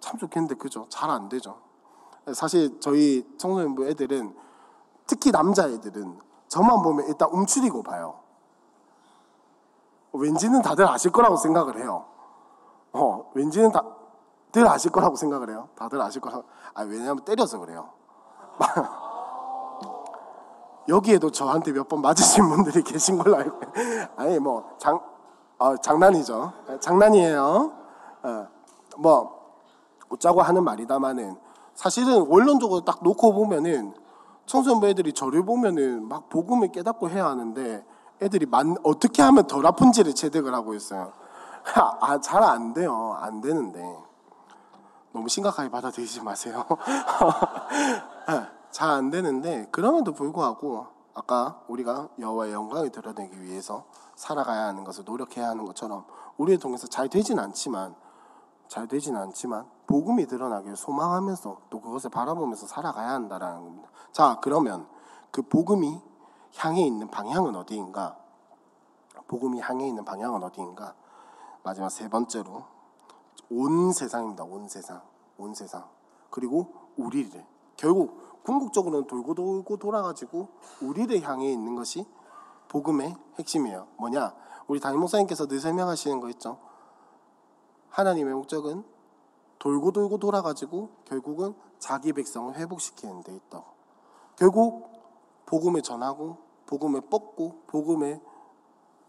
[0.00, 0.86] 참 좋겠는데 그죠?
[0.90, 1.58] 잘 안 되죠.
[2.32, 4.34] 사실 저희 청소년부 애들은
[5.06, 8.20] 특히 남자 애들은 저만 보면 일단 움츠리고 봐요.
[10.12, 12.06] 왠지는 다들 아실 거라고 생각을 해요.
[12.92, 15.68] 어, 왠지는 다들 아실 거라고 생각을 해요.
[15.74, 16.44] 다들 아실 거라고.
[16.74, 17.90] 아, 왜냐하면 때려서 그래요.
[20.88, 23.60] 여기에도 저한테 몇 번 맞으신 분들이 계신 걸로 알고.
[24.16, 25.00] 아니 뭐장
[25.58, 26.52] 아, 장난이죠.
[26.80, 27.72] 장난이에요.
[28.22, 28.48] 어,
[28.98, 29.44] 뭐
[30.10, 31.36] 웃자고 하는 말이다마는
[31.74, 33.94] 사실은 원론적으로 딱 놓고 보면은
[34.46, 37.84] 청소년부 애들이 저를 보면은 막 복음을 깨닫고 해야 하는데
[38.22, 41.12] 애들이 만, 어떻게 하면 덜 아픈지를 체득을 하고 있어요.
[42.00, 43.16] 아, 잘 안 돼요.
[43.20, 43.82] 안 되는데.
[45.12, 46.64] 너무 심각하게 받아들이지 마세요.
[48.70, 53.84] 잘 안 되는데 그럼에도 불구하고 아까 우리가 여호와의 영광을 드러내기 위해서
[54.16, 56.04] 살아가야 하는 것을 노력해야 하는 것처럼
[56.36, 57.94] 우리를 통해서 잘 되진 않지만
[58.66, 63.88] 잘 되진 않지만 복음이 드러나길 소망하면서 또 그것을 바라보면서 살아가야 한다라는 겁니다.
[64.12, 64.86] 자, 그러면
[65.30, 66.00] 그 복음이
[66.56, 68.16] 향해 있는 방향은 어디인가?
[69.26, 70.94] 복음이 향해 있는 방향은 어디인가?
[71.62, 72.64] 마지막 세 번째로
[73.50, 74.44] 온 세상입니다.
[74.44, 75.02] 온 세상.
[75.38, 75.84] 온 세상.
[76.30, 77.44] 그리고 우리를
[77.76, 80.48] 결국 궁극적으로는 돌고 돌고 돌아가지고
[80.82, 82.06] 우리를 향해 있는 것이
[82.68, 83.88] 복음의 핵심이에요.
[83.96, 84.34] 뭐냐?
[84.66, 86.58] 우리 담임 목사님께서 늘 설명하시는 거 있죠.
[87.90, 88.84] 하나님의 목적은
[89.64, 93.64] 돌고 돌고 돌아가지고 결국은 자기 백성을 회복시키는 데 있다.
[94.36, 94.90] 결국
[95.46, 98.20] 복음을 전하고 복음을 뻗고 복음을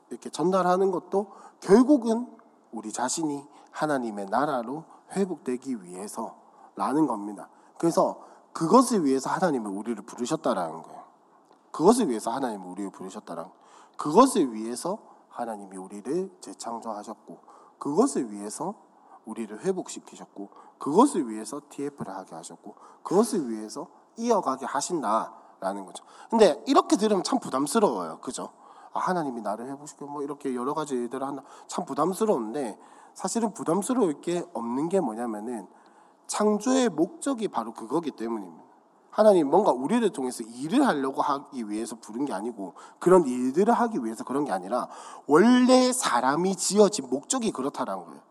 [0.09, 1.27] 이렇게 전달하는 것도
[1.59, 2.33] 결국은
[2.71, 7.49] 우리 자신이 하나님의 나라로 회복되기 위해서라는 겁니다.
[7.77, 8.21] 그래서
[8.53, 11.03] 그것을 위해서 하나님은 우리를 부르셨다라는 거예요.
[11.71, 13.65] 그것을 위해서 하나님은 우리를 부르셨다라는 거예요.
[13.97, 17.39] 그것을 위해서 하나님이 우리를 재창조하셨고
[17.77, 18.84] 그것을 위해서
[19.25, 26.03] 우리를 회복시키셨고 그것을 위해서 TF를 하게 하셨고 그것을 위해서 이어가게 하신다라는 거죠.
[26.29, 28.19] 근데 이렇게 들으면 참 부담스러워요.
[28.19, 28.49] 그죠?
[28.93, 31.43] 아, 하나님이 나를 회복시켜 뭐 이렇게 여러 가지 일들을 한다.
[31.67, 32.79] 참 부담스러운데
[33.13, 35.67] 사실은 부담스러울 게 없는 게 뭐냐면은
[36.27, 38.65] 창조의 목적이 바로 그거기 때문입니다.
[39.15, 44.25] 하나님 뭔가 우리를 통해서 일을 하려고 하기 위해서 부른 게 아니고 그런 일들을 하기 위해서
[44.25, 44.89] 그런 게 아니라
[45.25, 48.21] 원래 사람이 지어진 목적이 그렇다는 거예요.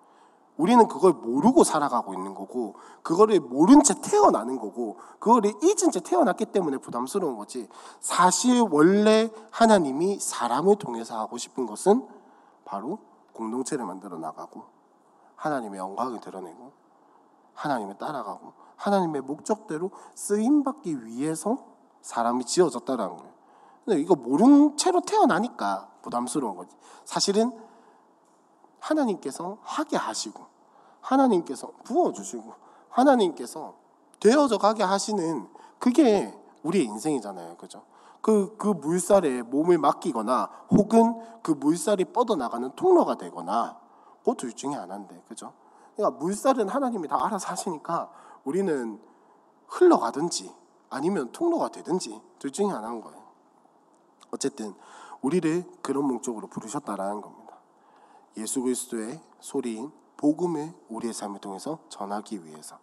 [0.56, 6.46] 우리는 그걸 모르고 살아가고 있는 거고 그거를 모른 채 태어나는 거고 그거를 잊은 채 태어났기
[6.46, 7.68] 때문에 부담스러운 거지.
[8.00, 12.06] 사실 원래 하나님이 사람을 통해서 하고 싶은 것은
[12.64, 12.98] 바로
[13.32, 14.62] 공동체를 만들어 나가고
[15.36, 16.72] 하나님의 영광을 드러내고
[17.54, 21.58] 하나님을 따라가고 하나님의 목적대로 쓰임 받기 위해서
[22.00, 23.32] 사람이 지어졌다라는 거예요.
[23.84, 26.76] 근데 이거 모른 채로 태어나니까 부담스러운 거지.
[27.04, 27.52] 사실은
[28.84, 30.44] 하나님께서 하게 하시고
[31.00, 32.52] 하나님께서 부어 주시고
[32.88, 33.74] 하나님께서
[34.20, 37.56] 되어져 가게 하시는 그게 우리의 인생이잖아요.
[37.56, 37.82] 그죠?
[38.20, 43.84] 그, 그 물살에 몸을 맡기거나 혹은 그 물살이 뻗어나가는 통로가 되거나
[44.24, 45.52] 그 둘 중에 하나인데, 그죠?
[45.94, 48.10] 그러니까 물살은 하나님이 다 알아서 하시니까
[48.44, 48.98] 우리는
[49.68, 50.54] 흘러가든지
[50.88, 53.22] 아니면 통로가 되든지 둘 중에 하나인 거예요.
[54.30, 54.74] 어쨌든
[55.20, 57.43] 우리를 그런 목적으로 부르셨다라는 겁니다.
[58.36, 62.78] 예수 그리스도의 소리인 복음을 우리의 삶을 통해서 전하기 위해서.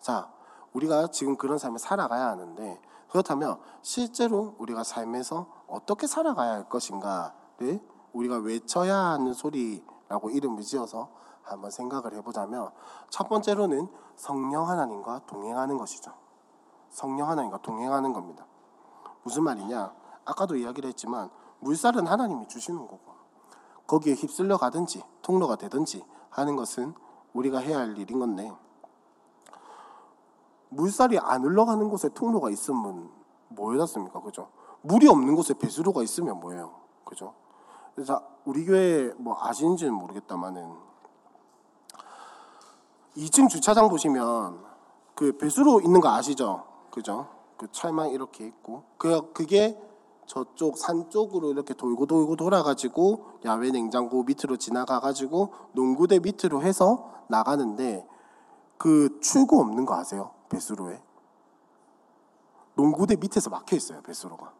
[0.00, 0.30] 자,
[0.72, 7.80] 우리가 지금 그런 삶을 살아가야 하는데 그렇다면 실제로 우리가 삶에서 어떻게 살아가야 할 것인가를
[8.12, 11.10] 우리가 외쳐야 하는 소리라고 이름을 지어서
[11.42, 12.70] 한번 생각을 해보자면
[13.08, 16.12] 첫 번째로는 성령 하나님과 동행하는 것이죠.
[16.90, 18.46] 성령 하나님과 동행하는 겁니다.
[19.22, 19.94] 무슨 말이냐?
[20.24, 23.15] 아까도 이야기를 했지만 물살은 하나님이 주시는 거고
[23.86, 26.94] 거기에 휩쓸려 가든지 통로가 되든지 하는 것은
[27.32, 28.52] 우리가 해야 할 일인 건데
[30.68, 33.10] 물살이 안 흘러가는 곳에 통로가 있으면
[33.48, 34.20] 뭐였습니까?
[34.20, 34.48] 그죠?
[34.82, 36.74] 물이 없는 곳에 배수로가 있으면 뭐예요?
[37.04, 37.34] 그죠?
[37.94, 40.74] 그래서 우리 교회 뭐 아시는지는 모르겠다만은
[43.16, 44.62] 2층 주차장 보시면
[45.14, 46.66] 그 배수로 있는 거 아시죠?
[46.90, 47.28] 그죠?
[47.56, 49.80] 그 철망 이렇게 있고 그 그게
[50.26, 58.06] 저쪽 산 쪽으로 이렇게 돌고 돌고 돌아가지고 야외 냉장고 밑으로 지나가가지고 농구대 밑으로 해서 나가는데
[58.76, 60.32] 그 출구 없는 거 아세요?
[60.48, 61.02] 배수로에
[62.74, 64.52] 농구대 밑에서 막혀 있어요 배수로가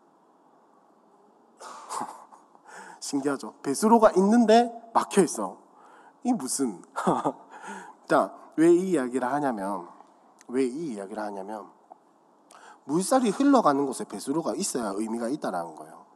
[3.01, 3.55] 신기하죠?
[3.63, 5.59] 배수로가 있는데 막혀 있어
[6.25, 6.83] 이 무슨
[8.09, 9.89] 자왜 이 이야기를 하냐면
[10.49, 11.76] 왜 이 이야기를 하냐면
[12.87, 16.07] 물살이 흘러가는 곳에 배수로가 있어야 의미가 있다라는 거예요.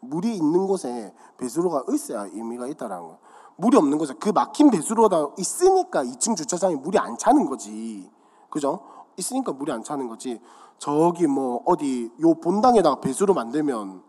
[0.00, 3.18] 물이 있는 곳에 배수로가 있어야 의미가 있다라는 거예요.
[3.56, 8.08] 물이 없는 곳에 그 막힌 배수로가 있으니까 2층 주차장에 물이 안 차는 거지.
[8.50, 8.80] 그죠?
[9.16, 10.40] 있으니까 물이 안 차는 거지.
[10.78, 14.02] 저기 뭐 어디 요 본당에다가 배수로 만들면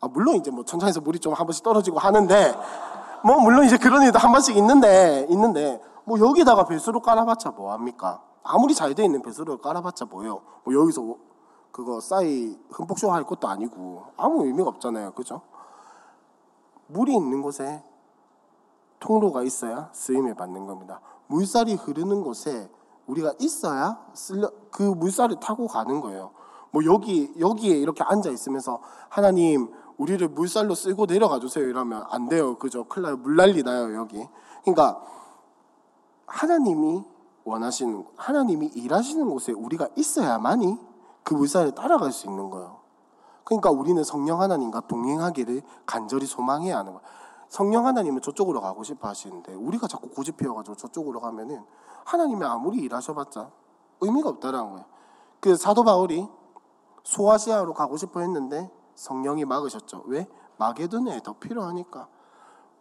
[0.00, 2.54] 아 물론 이제 뭐 천장에서 물이 좀 한 번씩 떨어지고 하는데
[3.24, 8.22] 뭐 물론 이제 그런 일도 한 번씩 있는데 있는데 뭐 여기다가 배수로 깔아봤자 뭐 합니까?
[8.44, 10.42] 아무리 잘 돼 있는 배수로 깔아봤자 뭐예요?
[10.64, 11.16] 뭐 여기서
[11.74, 15.10] 그거 싸이 흠뻑 쇼할 것도 아니고 아무 의미가 없잖아요.
[15.10, 15.40] 그죠?
[16.86, 17.82] 물이 있는 곳에
[19.00, 21.00] 통로가 있어야 쓰임을 받는 겁니다.
[21.26, 22.70] 물살이 흐르는 곳에
[23.08, 26.30] 우리가 있어야 쓸려 그 물살을 타고 가는 거예요.
[26.70, 32.56] 뭐 여기 여기에 이렇게 앉아 있으면서 하나님 우리를 물살로 쓸고 내려가 주세요 이러면 안 돼요.
[32.56, 32.84] 그죠?
[32.84, 33.16] 큰일 나요.
[33.16, 34.24] 물 난리 나요, 여기.
[34.62, 35.02] 그러니까
[36.26, 37.02] 하나님이
[37.42, 40.93] 원하시는 하나님이 일하시는 곳에 우리가 있어야만이
[41.24, 42.80] 그 물살을 따라갈 수 있는 거예요.
[43.44, 47.06] 그러니까 우리는 성령 하나님과 동행하기를 간절히 소망해야 하는 거예요.
[47.48, 51.64] 성령 하나님은 저쪽으로 가고 싶어 하시는데 우리가 자꾸 고집해가지고 저쪽으로 가면은
[52.04, 53.50] 하나님이 아무리 일하셔봤자
[54.00, 54.84] 의미가 없다라는 거예요.
[55.40, 56.28] 그 사도 바울이
[57.04, 60.04] 소아시아로 가고 싶어 했는데 성령이 막으셨죠.
[60.06, 60.26] 왜?
[60.56, 62.08] 마게도냐에 더 필요하니까.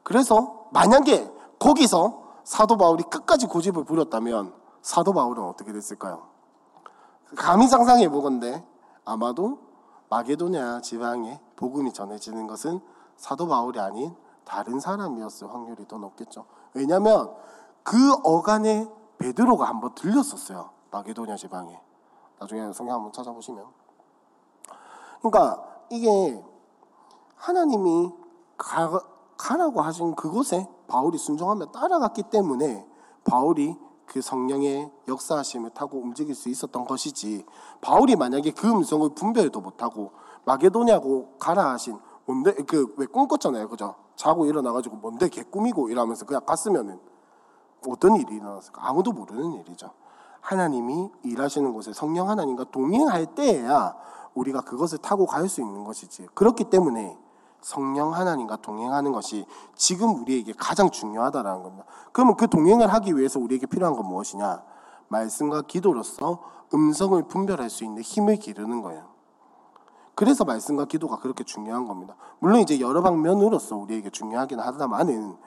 [0.04, 6.33] 그래서 만약에 거기서 사도 바울이 끝까지 고집을 부렸다면 사도 바울은 어떻게 됐을까요?
[7.36, 8.65] 감히 상상해 보건데
[9.06, 9.60] 아마도
[10.10, 12.80] 마게도냐 지방에 복음이 전해지는 것은
[13.17, 14.15] 사도 바울이 아닌
[14.46, 16.46] 다른 사람이었을 확률이 더 높겠죠.
[16.74, 17.34] 왜냐하면
[17.84, 20.69] 그 어간에 베드로가 한번 들렸었어요.
[20.91, 21.80] 마게도냐 지방에.
[22.39, 23.65] 나중에 성경 한번 찾아보시면.
[25.22, 26.43] 그러니까 이게
[27.36, 28.12] 하나님이
[28.58, 29.00] 가,
[29.38, 32.86] 가라고 하신 그곳에 바울이 순종하며 따라갔기 때문에
[33.24, 33.78] 바울이
[34.13, 37.45] 그 성령의 역사하심을 타고 움직일 수 있었던 것이지
[37.82, 40.12] 바울이 만약에 그 음성을 분별도 못하고
[40.45, 43.95] 마게도냐고 가라 하신 뭔데 그 왜 꿈꿨잖아요 그죠?
[44.15, 46.99] 자고 일어나가지고 뭔데 개꿈이고 이러면서 그냥 갔으면은
[47.88, 48.88] 어떤 일이 일어났을까?
[48.88, 49.91] 아무도 모르는 일이죠.
[50.41, 53.95] 하나님이 일하시는 곳에 성령 하나님과 동행할 때에야
[54.36, 56.28] 우리가 그것을 타고 갈 수 있는 것이지.
[56.34, 57.17] 그렇기 때문에
[57.63, 59.45] 성령 하나님과 동행하는 것이
[59.76, 61.86] 지금 우리에게 가장 중요하다라는 겁니다.
[62.12, 64.62] 그러면 그 동행을 하기 위해서 우리에게 필요한 건 무엇이냐?
[65.08, 66.39] 말씀과 기도로서
[66.73, 69.13] 음성을 분별할 수 있는 힘을 기르는 거예요.
[70.15, 72.15] 그래서 말씀과 기도가 그렇게 중요한 겁니다.
[72.39, 75.38] 물론 이제 여러 방면으로서 우리에게 중요하긴 하다만은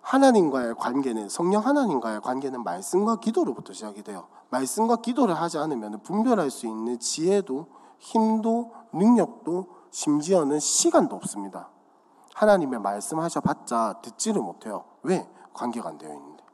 [0.00, 4.26] 하나님과의 관계는 성령 하나님과의 관계는 말씀과 기도로부터 시작이 돼요.
[4.50, 7.66] 말씀과 기도를 하지 않으면 분별할 수 있는 지혜도
[7.98, 11.70] 힘도 능력도 심지어는 시간도 없습니다.
[12.34, 14.84] 하나님의 말씀하셔봤자 듣지를 못해요.
[15.02, 15.28] 왜?
[15.52, 16.44] 관계가 안 되어 있는데.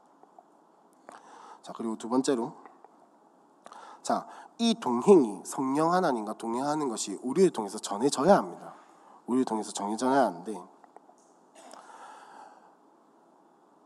[1.61, 2.53] 자, 그리고 두 번째로.
[4.01, 8.73] 자, 이 동행이 성령 하나님과 동행하는 것이 우리를 통해서 전해져야 합니다.
[9.27, 10.61] 우리를 통해서 전해져야 하는데,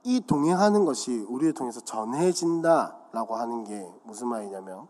[0.04, 4.88] 이 동행하는 것이 우리를 통해서 전해진다라고 하는 게 무슨 말이냐면,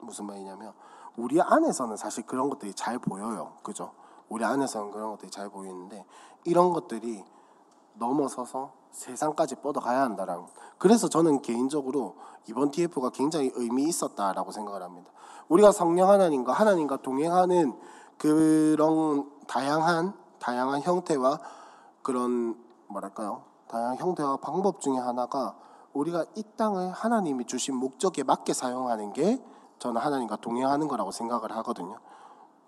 [0.00, 0.72] 무슨 말이냐면,
[1.18, 3.54] 우리 안에서는 사실 그런 것들이 잘 보여요.
[3.64, 3.90] 그죠?
[4.28, 6.06] 우리 안에서는 그런 것들이 잘 보이는데
[6.44, 7.24] 이런 것들이
[7.94, 10.46] 넘어서서 세상까지 뻗어가야 한다라는.
[10.78, 12.14] 그래서 저는 개인적으로
[12.46, 15.10] 이번 TF가 굉장히 의미 있었다라고 생각을 합니다.
[15.48, 17.76] 우리가 성령 하나님과 하나님과 동행하는
[18.16, 21.40] 그런 다양한 다양한 형태와
[22.02, 23.42] 그런 뭐랄까요?
[23.66, 25.56] 다양한 형태와 방법 중에 하나가
[25.92, 29.42] 우리가 이 땅을 하나님이 주신 목적에 맞게 사용하는 게
[29.78, 31.98] 저는 하나님과 동행하는 거라고 생각을 하거든요.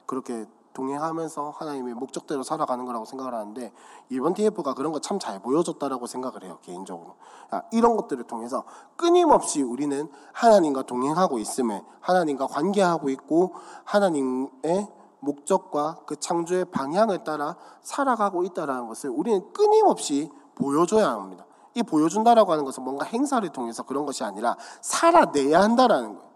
[0.06, 3.72] 그렇게 동행하면서 하나님의 목적대로 살아가는 거라고 생각을 하는데
[4.08, 7.16] 이번 TF가 그런 거 참 잘 보여줬다라고 생각을 해요 개인적으로
[7.50, 8.64] 아, 이런 것들을 통해서
[8.96, 14.88] 끊임없이 우리는 하나님과 동행하고 있음을 하나님과 관계하고 있고 하나님의
[15.20, 21.44] 목적과 그 창조의 방향을 따라 살아가고 있다라는 것을 우리는 끊임없이 보여줘야 합니다.
[21.74, 26.29] 이 보여준다라고 하는 것은 뭔가 행사를 통해서 그런 것이 아니라 살아내야 한다라는 거예요.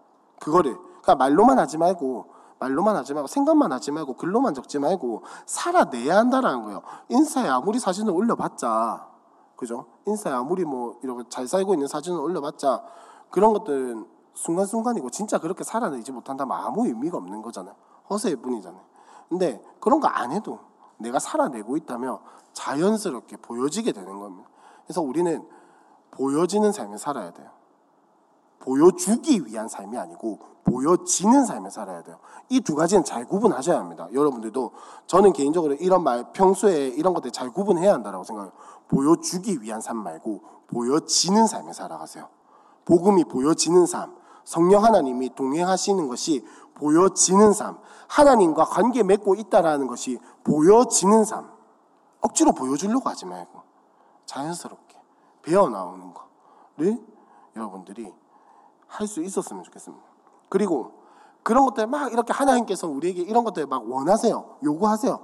[0.45, 2.27] 그거를 그러니까 말로만 하지 말고
[2.59, 6.83] 말로만 하지 말고 생각만 하지 말고 글로만 적지 말고 살아내야 한다라는 거예요.
[7.09, 9.09] 인사에 아무리 사진을 올려봤자
[9.57, 9.87] 그죠?
[10.07, 12.83] 인사에 아무리 뭐 이렇게 잘 살고 있는 사진을 올려봤자
[13.31, 17.75] 그런 것들은 순간순간이고 진짜 그렇게 살아내지 못한다면 아무 의미가 없는 거잖아요.
[18.11, 18.83] 허세일 뿐이잖아요.
[19.29, 20.59] 근데 그런 거 안 해도
[20.99, 22.19] 내가 살아내고 있다면
[22.53, 24.49] 자연스럽게 보여지게 되는 겁니다.
[24.85, 25.47] 그래서 우리는
[26.13, 27.51] 보여지는 삶을 살아야 돼요.
[28.65, 32.19] 보여주기 위한 삶이 아니고 보여지는 삶을 살아야 돼요.
[32.49, 34.09] 이 두 가지는 잘 구분하셔야 합니다.
[34.13, 34.73] 여러분들도
[35.07, 38.53] 저는 개인적으로 이런 말 평소에 이런 것들 잘 구분해야 한다라고 생각해요.
[38.89, 42.29] 보여주기 위한 삶 말고 보여지는 삶을 살아가세요.
[42.87, 51.25] 복음이 보여지는 삶, 성령 하나님이 동행하시는 것이 보여지는 삶, 하나님과 관계 맺고 있다라는 것이 보여지는
[51.25, 51.51] 삶.
[52.23, 53.61] 억지로 보여주려고 하지 말고
[54.25, 54.97] 자연스럽게
[55.43, 56.99] 배어 나오는 거를
[57.55, 58.13] 여러분들이
[58.99, 60.05] 할 수 있었으면 좋겠습니다.
[60.49, 60.93] 그리고
[61.43, 64.59] 그런 것들 막 이렇게 하나님께서 우리에게 이런 것들 막 원하세요.
[64.63, 65.21] 요구하세요.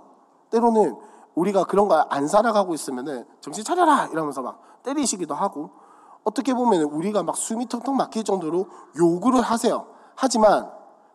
[0.50, 0.96] 때로는
[1.34, 5.70] 우리가 그런 거 안 살아가고 있으면은 정신 차려라 이러면서 막 때리시기도 하고
[6.24, 8.66] 어떻게 보면 우리가 막 숨이 턱턱 막힐 정도로
[8.96, 9.86] 요구를 하세요.
[10.16, 10.70] 하지만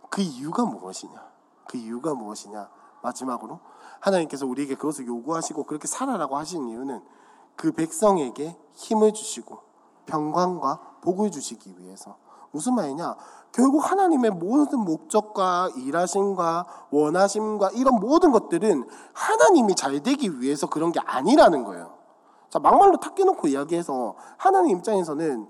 [0.10, 1.14] 그 이유가 무엇이냐?
[1.68, 2.70] 그 이유가 무엇이냐?
[3.04, 3.60] 마지막으로
[4.00, 7.04] 하나님께서 우리에게 그것을 요구하시고 그렇게 살아라고 하시는 이유는
[7.56, 9.60] 그 백성에게 힘을 주시고
[10.06, 12.18] 평강과 복을 주시기 위해서
[12.56, 13.18] 무슨 말이냐?
[13.52, 21.02] 결국 하나님의 모든 목적과 일하심과 원하심과 이런 모든 것들은 하나님이 잘 되기 위해서 그런 게
[21.02, 21.94] 아니라는 거예요.
[22.50, 25.48] 자, 막말로 탁 깨놓고 이야기해서 하나님 입장에서는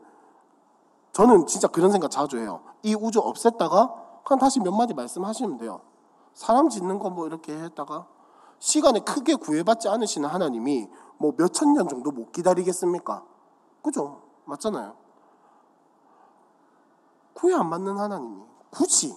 [1.13, 2.61] 저는 진짜 그런 생각 자주 해요.
[2.81, 3.93] 이 우주 없앴다가
[4.25, 5.81] 그냥 다시 몇 마디 말씀하시면 돼요.
[6.33, 8.07] 사람 짓는 거 뭐 이렇게 했다가
[8.59, 10.89] 시간에 크게 구애받지 않으시는 하나님이
[11.19, 13.23] 뭐 몇천 년 정도 못 기다리겠습니까?
[13.83, 14.21] 그죠?
[14.45, 15.04] 맞잖아요.
[17.35, 19.15] 구애 안 받는 하나님이 굳이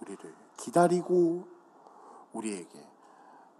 [0.00, 1.44] 우리를 기다리고
[2.32, 2.86] 우리에게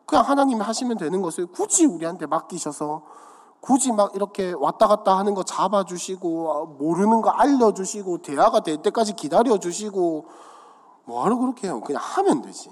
[0.05, 3.03] 그냥 하나님이 하시면 되는 것을 굳이 우리한테 맡기셔서
[3.61, 10.26] 굳이 막 이렇게 왔다 갔다 하는 거 잡아주시고 모르는 거 알려주시고 대화가 될 때까지 기다려주시고
[11.07, 11.80] 뭐하러 그렇게 해요?
[11.80, 12.70] 그냥 하면 되지.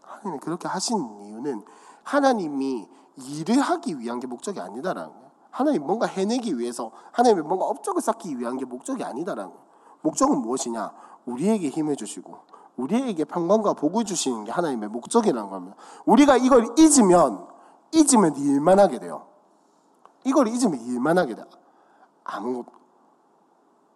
[0.00, 1.64] 하나님이 그렇게 하신 이유는
[2.04, 5.28] 하나님이 일을 하기 위한 게 목적이 아니다라는 거예요.
[5.50, 9.67] 하나님 뭔가 해내기 위해서 하나님이 뭔가 업적을 쌓기 위한 게 목적이 아니다라는 거예요.
[10.02, 10.92] 목적은 무엇이냐?
[11.26, 12.38] 우리에게 힘을 주시고
[12.76, 15.76] 우리에게 평강과 복을 주시는 게 하나님의 목적이라는 겁니다.
[16.06, 17.46] 우리가 이걸 잊으면
[17.92, 19.26] 잊으면 일만 하게 돼요.
[20.24, 21.44] 이걸 잊으면 일만 하게 돼.
[22.24, 22.66] 아무것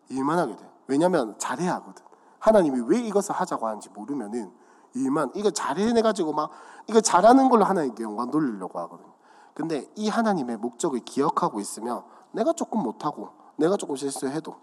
[0.09, 0.69] 일만 하게 돼.
[0.89, 2.05] 왜냐하면 잘해야 하거든.
[2.39, 4.53] 하나님이 왜 이것을 하자고 하는지 모르면은
[4.95, 6.51] 일만 이거 잘해내 가지고 막
[6.89, 9.07] 이거 잘하는 걸로 하나님께 영광 돌리려고 하거든.
[9.55, 14.57] 근데 이 하나님의 목적을 기억하고 있으면 내가 조금 못하고 내가 조금 실수해도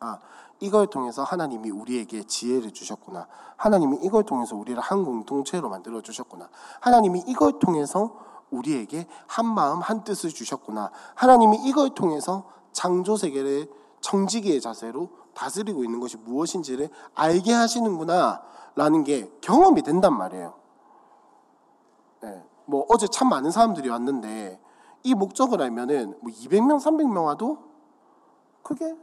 [0.00, 0.18] 아
[0.60, 3.26] 이걸 통해서 하나님이 우리에게 지혜를 주셨구나.
[3.56, 6.48] 하나님이 이걸 통해서 우리를 한 공동체로 만들어 주셨구나.
[6.80, 8.16] 하나님이 이걸 통해서
[8.50, 10.90] 우리에게 한 마음 한 뜻을 주셨구나.
[11.14, 13.70] 하나님이 이걸 통해서 창조 세계를
[14.00, 20.54] 청지기의 자세로 다스리고 있는 것이 무엇인지를 알게 하시는구나라는 게 경험이 된단 말이에요.
[22.22, 22.44] 네.
[22.66, 24.60] 뭐 어제 참 많은 사람들이 왔는데
[25.02, 27.58] 이 목적을 알면은 뭐 200명, 300명 와도
[28.62, 28.96] 그게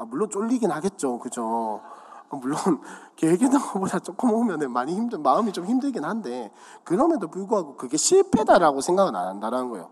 [0.00, 1.82] 아 물론 쫄리긴 하겠죠, 그죠?
[2.30, 2.56] 물론
[3.16, 6.50] 계획했던 것보다 조금 오면은 많이 힘든 마음이 좀 힘들긴 한데
[6.84, 9.90] 그럼에도 불구하고 그게 실패다라고 생각은 안 한다라는 거예요.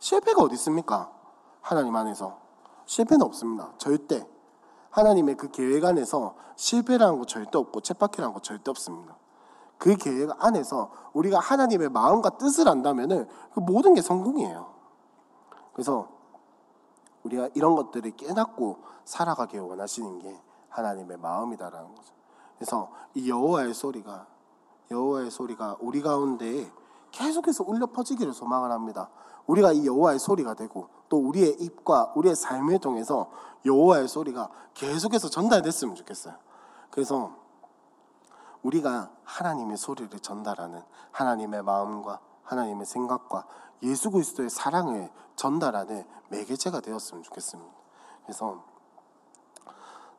[0.00, 1.12] 실패가 어디 있습니까?
[1.60, 2.36] 하나님 안에서
[2.84, 3.70] 실패는 없습니다.
[3.78, 4.26] 절대
[4.90, 9.16] 하나님의 그 계획 안에서 실패라는 거 절대 없고 쳇바퀴라는 거 절대 없습니다.
[9.78, 14.66] 그 계획 안에서 우리가 하나님의 마음과 뜻을 안다면은 그 모든 게 성공이에요.
[15.72, 16.13] 그래서
[17.24, 22.12] 우리가 이런 것들을 깨닫고 살아가길 원하시는 게 하나님의 마음이다라는 거죠.
[22.56, 24.26] 그래서 이 여호와의 소리가
[24.90, 26.70] 여호와의 소리가 우리 가운데
[27.10, 29.10] 계속해서 울려 퍼지기를 소망을 합니다.
[29.46, 33.30] 우리가 이 여호와의 소리가 되고 또 우리의 입과 우리의 삶을 통해서
[33.64, 36.34] 여호와의 소리가 계속해서 전달됐으면 좋겠어요.
[36.90, 37.32] 그래서
[38.62, 43.46] 우리가 하나님의 소리를 전달하는 하나님의 마음과 하나님의 생각과
[43.84, 47.70] 예수 그리스도의 사랑을 전달하는 매개체가 되었으면 좋겠습니다.
[48.24, 48.64] 그래서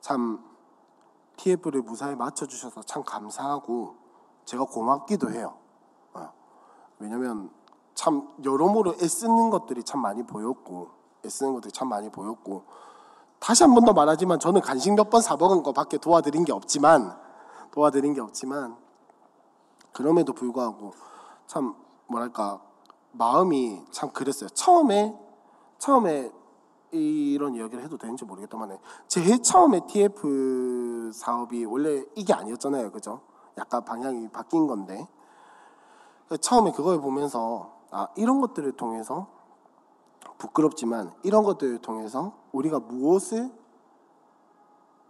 [0.02, 0.44] 참
[1.38, 3.96] TF를 무사히 맞춰주셔서 참 감사하고
[4.46, 5.58] 제가 고맙기도 해요.
[6.14, 6.32] 어.
[7.00, 7.50] 왜냐면
[7.96, 10.90] 참 여러모로 애쓰는 것들이 참 많이 보였고
[11.26, 12.64] 애쓰는 것들이 참 많이 보였고
[13.40, 17.18] 다시 한 번 더 말하지만 저는 간식 몇 번 사먹은 거밖에 도와드린 게 없지만
[17.72, 18.78] 도와드린 게 없지만
[19.92, 20.94] 그럼에도 불구하고
[21.48, 21.76] 참
[22.08, 22.62] 뭐랄까
[23.18, 24.50] 마음이 참 그랬어요.
[24.50, 25.18] 처음에
[25.78, 26.32] 처음에
[26.92, 33.22] 이런 이야기를 해도 되는지 모르겠다만 제일 처음에 TF 사업이 원래 이게 아니었잖아요, 그죠?
[33.58, 35.08] 약간 방향이 바뀐 건데
[36.40, 39.28] 처음에 그걸 보면서 아 이런 것들을 통해서
[40.38, 43.52] 부끄럽지만 이런 것들을 통해서 우리가 무엇을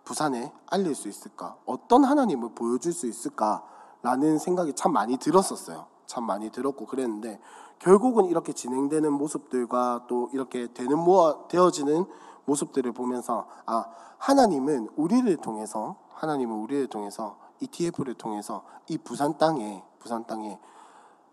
[0.03, 1.57] 부산에 알릴 수 있을까?
[1.65, 3.63] 어떤 하나님을 보여줄 수 있을까
[4.03, 5.87] 라는 생각이 참 많이 들었었어요.
[6.05, 7.39] 참 많이 들었고 그랬는데
[7.80, 12.05] 결국은 이렇게 진행되는 모습들과 또 이렇게 되는 모아 되어지는
[12.45, 13.86] 모습들을 보면서 아
[14.17, 20.59] 하나님은 우리를 통해서 하나님은 우리를 통해서 ETF를 통해서 이 부산 땅에 부산 땅에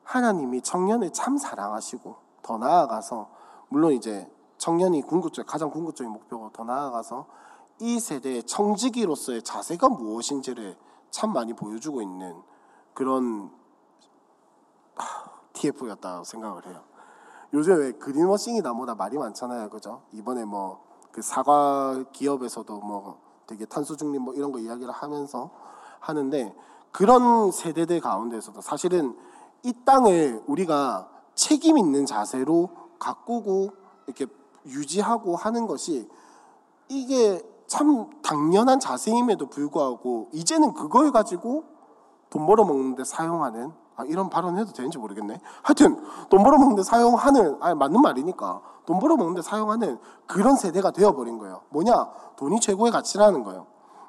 [0.04, 3.28] 하나님이 청년을 참 사랑하시고 더 나아가서
[3.68, 7.26] 물론 이제 청년이 궁극적 가장 궁극적인 목표고 더 나아가서
[7.80, 10.76] 이 세대의 청지기로서의 자세가 무엇인지를
[11.10, 12.40] 참 많이 보여주고 있는
[12.94, 13.50] 그런
[15.52, 16.80] TF였다 생각을 해요.
[17.52, 20.02] 요즘 왜 그린워싱이다 뭐다 말이 많잖아요, 그죠?
[20.12, 25.50] 이번에 뭐 그 사과 기업에서도 뭐 되게 탄소 중립 뭐 이런 거 이야기를 하면서
[26.00, 26.56] 하는데
[26.90, 29.16] 그런 세대들 가운데서도 사실은
[29.62, 33.70] 이 땅을 우리가 책임 있는 자세로 가꾸고
[34.06, 34.26] 이렇게
[34.66, 36.08] 유지하고 하는 것이
[36.88, 41.64] 이게 참 당연한 자세임에도 불구하고 이제는 그걸 가지고
[42.30, 43.72] 돈 벌어 먹는데 사용하는
[44.02, 45.40] 아, 이런 발언 해도 되는지 모르겠네.
[45.62, 51.62] 하여튼 돈 벌어먹는데 사용하는 아 맞는 말이니까 돈 벌어먹는데 사용하는 그런 세대가 되어버린 거예요.
[51.70, 52.10] 뭐냐?
[52.36, 53.66] 돈이 최고의 가치라는 거예요.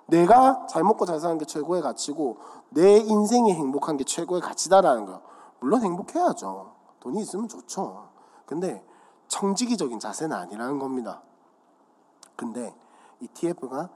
[0.08, 2.38] 내가 잘 먹고 잘 사는 게 최고의 가치고
[2.70, 5.22] 내 인생이 행복한 게 최고의 가치다라는 거예요.
[5.60, 6.74] 물론 행복해야죠.
[7.00, 8.10] 돈이 있으면 좋죠.
[8.46, 8.86] 근데
[9.28, 11.22] 청지기적인 자세는 아니라는 겁니다.
[12.36, 12.76] 근데
[13.20, 13.89] 이 TF가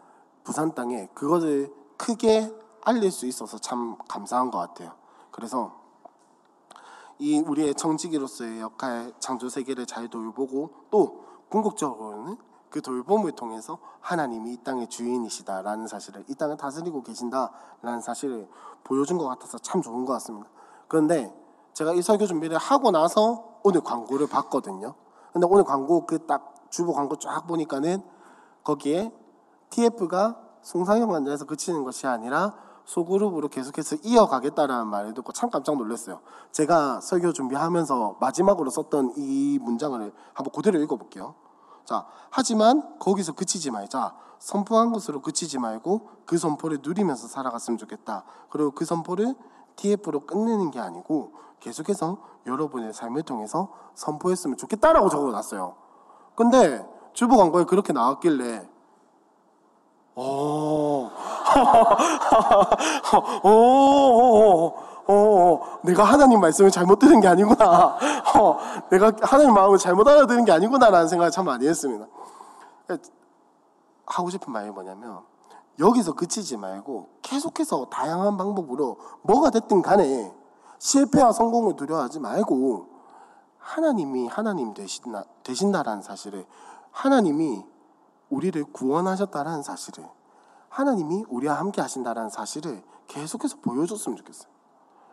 [0.44, 2.54] 부산 땅에 그것을 크게
[2.86, 4.94] 알릴 수 있어서 참 감사한 것 같아요.
[5.32, 5.77] 그래서
[7.20, 12.38] 이 우리의 청지기로서의 역할, 창조 세계를 잘 돌보고 또 궁극적으로는
[12.70, 18.48] 그 돌봄을 통해서 하나님이 이 땅의 주인이시다라는 사실을 이 땅을 다스리고 계신다라는 사실을
[18.84, 20.50] 보여준 것 같아서 참 좋은 것 같습니다.
[20.88, 21.34] 그런데
[21.74, 24.96] 제가 이 설교 준비를 하고 나서 오늘 광고를 봤거든요.
[25.32, 28.04] 근데 오늘 광고 그 딱 주보 광고 쫙 보니까는
[28.64, 29.12] 거기에
[29.70, 32.56] TF가 송상영 관장에서 그치는 것이 아니라
[32.88, 36.22] 소그룹으로 계속해서 이어가겠다라는 말을 듣고 참 깜짝 놀랐어요.
[36.52, 41.36] 제가 설교 준비하면서 마지막으로 썼던 이 문장을 한번 그대로 읽어볼게요.
[41.84, 44.16] 자, 하지만 거기서 그치지 말자.
[44.40, 48.24] 선포한 것으로 그치지 말고 그 선포를 누리면서 살아갔으면 좋겠다.
[48.50, 49.36] 그리고 그 선포를
[49.76, 55.76] TF로 끝내는 게 아니고 계속해서 여러분의 삶을 통해서 선포했으면 좋겠다라고 적어놨어요.
[56.36, 58.70] 근데 주보 광고에 그렇게 나왔길래
[63.44, 64.74] 오, 오,
[65.08, 67.98] 오, 오, 내가 하나님 말씀을 잘못 들은 게 아니구나.
[68.36, 68.58] 어,
[68.90, 72.06] 내가 하나님 마음을 잘못 알아들은 게 아니구나라는 생각을 참 많이 했습니다.
[74.06, 75.22] 하고 싶은 말이 뭐냐면
[75.80, 80.34] 여기서 그치지 말고 계속해서 다양한 방법으로 뭐가 됐든 간에
[80.80, 82.88] 실패와 성공을 두려워하지 말고
[83.60, 86.46] 하나님이 하나님 되신다, 되신다라는 사실을
[86.92, 87.66] 하나님이
[88.30, 90.08] 우리를 구원하셨다라는 사실을
[90.78, 94.52] 하나님이 우리와 함께 하신다라는 사실을 계속해서 보여줬으면 좋겠어요.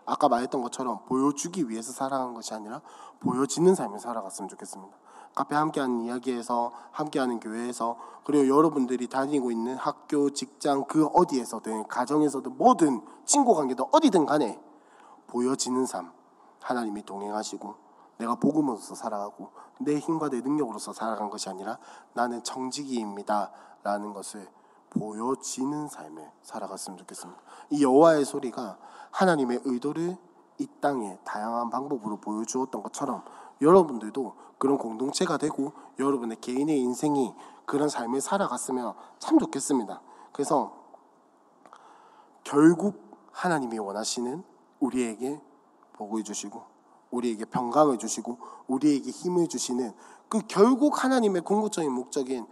[0.05, 2.83] 아까 말했던 것처럼 보여주기 위해서 살아간 것이 아니라
[3.21, 4.95] 보여지는 삶을 살아갔으면 좋겠습니다.
[5.35, 13.01] 카페 함께하는 이야기에서 함께하는 교회에서 그리고 여러분들이 다니고 있는 학교, 직장 그 어디에서든 가정에서든 뭐든
[13.25, 14.61] 친구 관계도 어디든 간에
[15.29, 16.13] 보여지는 삶
[16.61, 17.75] 하나님이 동행하시고
[18.19, 19.49] 내가 복음으로서 살아가고
[19.81, 21.79] 내 힘과 내 능력으로서 살아간 것이 아니라
[22.13, 23.51] 나는 정직이입니다
[23.83, 24.47] 라는 것을
[24.95, 27.41] 보여지는 삶을 살아갔으면 좋겠습니다.
[27.71, 28.79] 이 여호와의 소리가
[29.11, 30.17] 하나님의 의도를
[30.59, 33.25] 이 땅에 다양한 방법으로 보여주었던 것처럼
[33.61, 37.35] 여러분들도 그런 공동체가 되고 여러분의 개인의 인생이
[37.67, 40.01] 그런 삶을 살아갔으면 참 좋겠습니다.
[40.33, 40.73] 그래서
[42.45, 44.45] 결국 하나님이 원하시는
[44.81, 45.41] 우리에게
[45.95, 46.63] 복을 주시고
[47.11, 49.93] 우리에게 평강을 주시고 우리에게 힘을 주시는
[50.29, 52.47] 그 결국 하나님의 궁극적인 목적인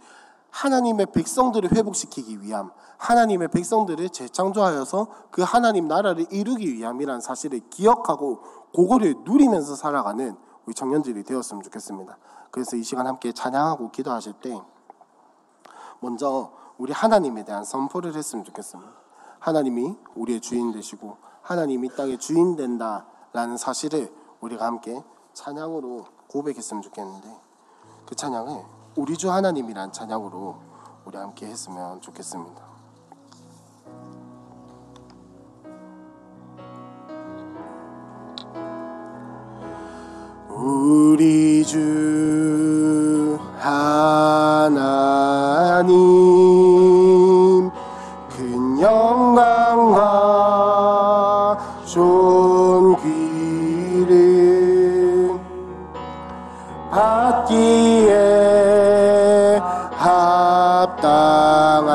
[0.53, 8.39] 하나님의 백성들을 회복시키기 위함, 하나님의 백성들을 재창조하여서 그 하나님 나라를 이루기 위함이라는 사실을 기억하고
[8.73, 12.17] 그거를 누리면서 살아가는 우리 청년들이 되었으면 좋겠습니다.
[12.51, 14.61] 그래서 이 시간 함께 찬양하고 기도하실 때
[15.99, 18.91] 먼저 우리 하나님에 대한 선포를 했으면 좋겠습니다.
[19.39, 27.35] 하나님이 우리의 주인 되시고 하나님이 땅의 주인 된다라는 사실을 우리가 함께 찬양으로 고백했으면 좋겠는데
[28.05, 30.55] 그 찬양을 우리 주 하나님이란 찬양으로
[31.05, 32.61] 우리 함께 했으면 좋겠습니다.
[40.49, 42.62] 우리 주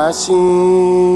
[0.09, 1.08] 합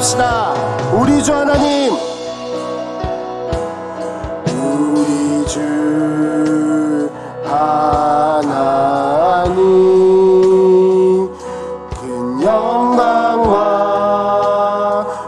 [0.00, 0.54] 기도합시다.
[0.94, 1.92] 우리 주 하나님.
[4.48, 7.10] 우리 주
[7.44, 8.40] 하나님.
[12.00, 13.56] 그 영광과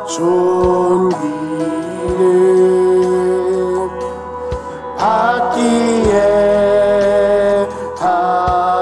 [0.07, 1.21] 존귀를
[4.97, 6.19] 받기에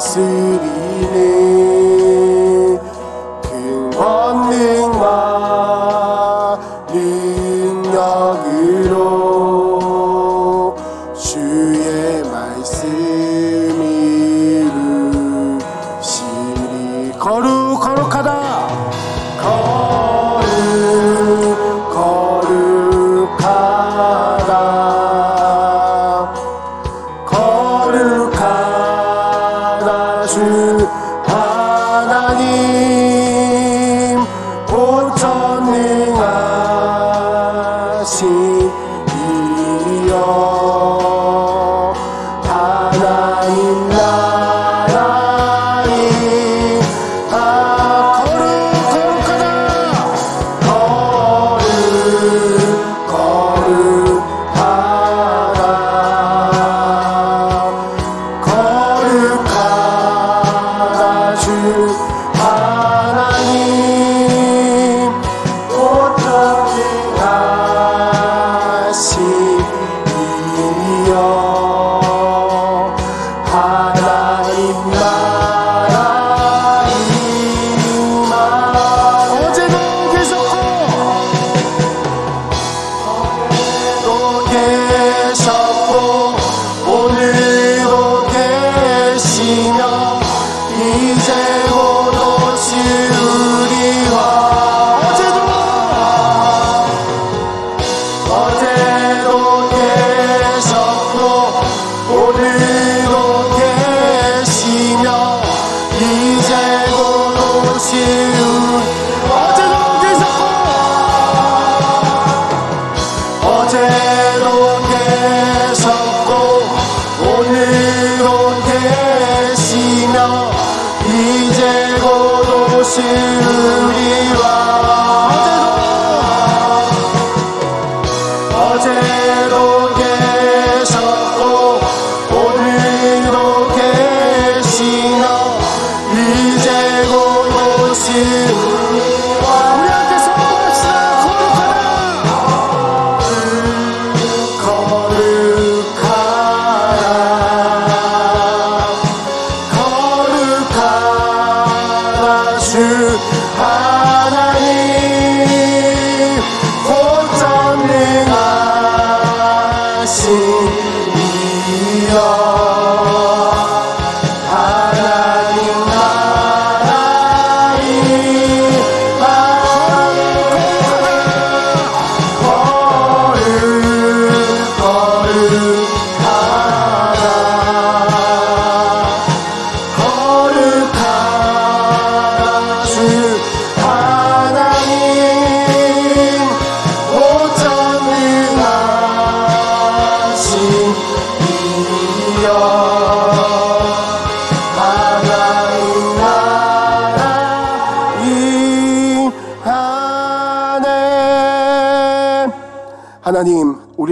[0.00, 1.39] 다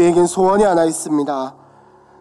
[0.08, 1.54] 우리에겐 소원이 하나 있습니다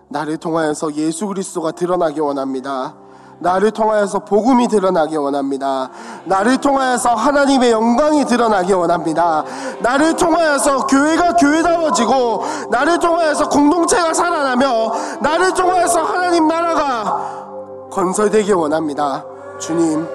[0.10, 2.96] 나를 통하여서 예수 그리스도가 드러나기 원합니다.
[3.40, 5.90] 나를 통하여서 복음이 드러나기 원합니다.
[6.26, 9.44] 나를 통하여서 하나님의 영광이 드러나기 원합니다.
[9.82, 19.26] 나를 통하여서 교회가 교회다워지고 나를 통하여서 공동체가 살아나며 나를 통하여서 하나님 나라가 건설되기 원합니다.
[19.60, 20.08] 주님,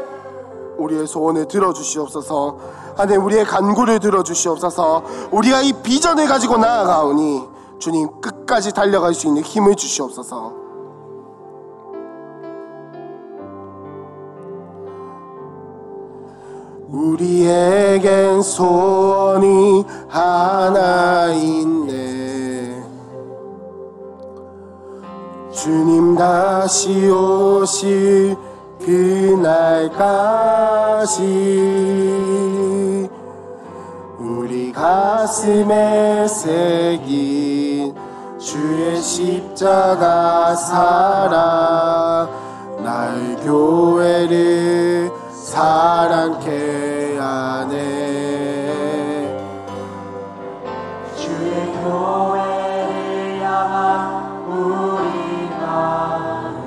[0.79, 2.57] 우리의 소원을 들어주시옵소서.
[2.97, 5.03] 하나님 우리의 간구를 들어주시옵소서.
[5.31, 7.52] 우리가 이 비전을 가지고 나아가오니
[7.83, 10.53] 주님 끝까지 달려갈 수 있는 힘을 주시옵소서.
[16.89, 22.85] 우리에겐 소원이 하나 있네.
[25.51, 28.37] 주님 다시 오실
[28.79, 29.91] 그날까지
[34.53, 37.95] 우리 가슴에 새긴
[38.39, 42.29] 주의 십자가 사랑.
[42.85, 47.73] 나의 교회를 사랑케 하네.
[51.17, 56.61] 주의 교회를 향한 우리 마음.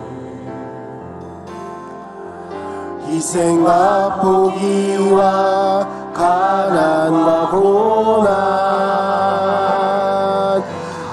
[3.06, 8.34] 희생과 포기와 가난과 고난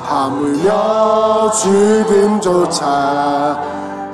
[0.04, 2.82] 하물며 죽음조차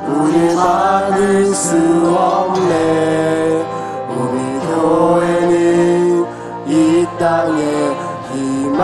[0.09, 1.77] 우리 막을 수
[2.17, 3.65] 없네.
[4.09, 6.27] 우리 교회는
[6.67, 7.97] 이 땅의
[8.33, 8.79] 희망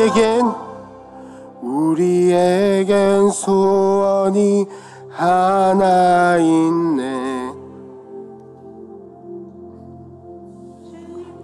[0.00, 0.54] 우리에겐
[1.60, 4.66] 우리에겐 소원이
[5.10, 7.52] 하나 있네.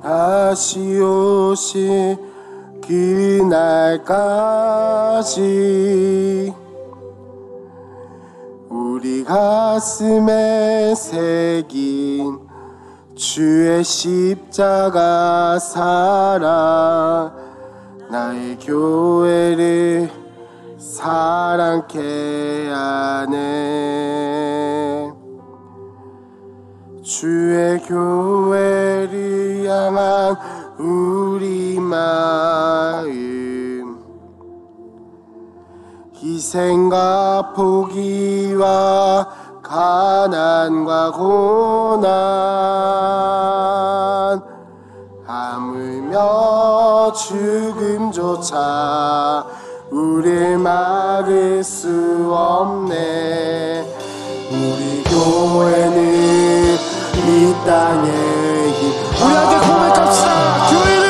[0.02, 2.16] 다시 오실
[2.80, 4.14] 그날까지
[8.70, 12.38] 우리 가슴에 새긴
[13.14, 17.45] 주의 십자가 사랑
[18.16, 20.10] 나의 교회를
[20.78, 23.36] 사랑케 하네.
[27.04, 30.34] 주의 교회를 향한
[30.78, 33.06] 우리 마음.
[36.14, 39.28] 희생과 포기와
[39.62, 42.16] 가난과 고난
[46.16, 48.54] 하물며 죽음조차
[49.90, 53.84] 우릴 막을 수 없네.
[54.50, 56.76] 우리 교회는
[57.14, 58.08] 이 땅에
[59.20, 60.68] 우리 함께 고백합시다.
[60.70, 61.05] 교회를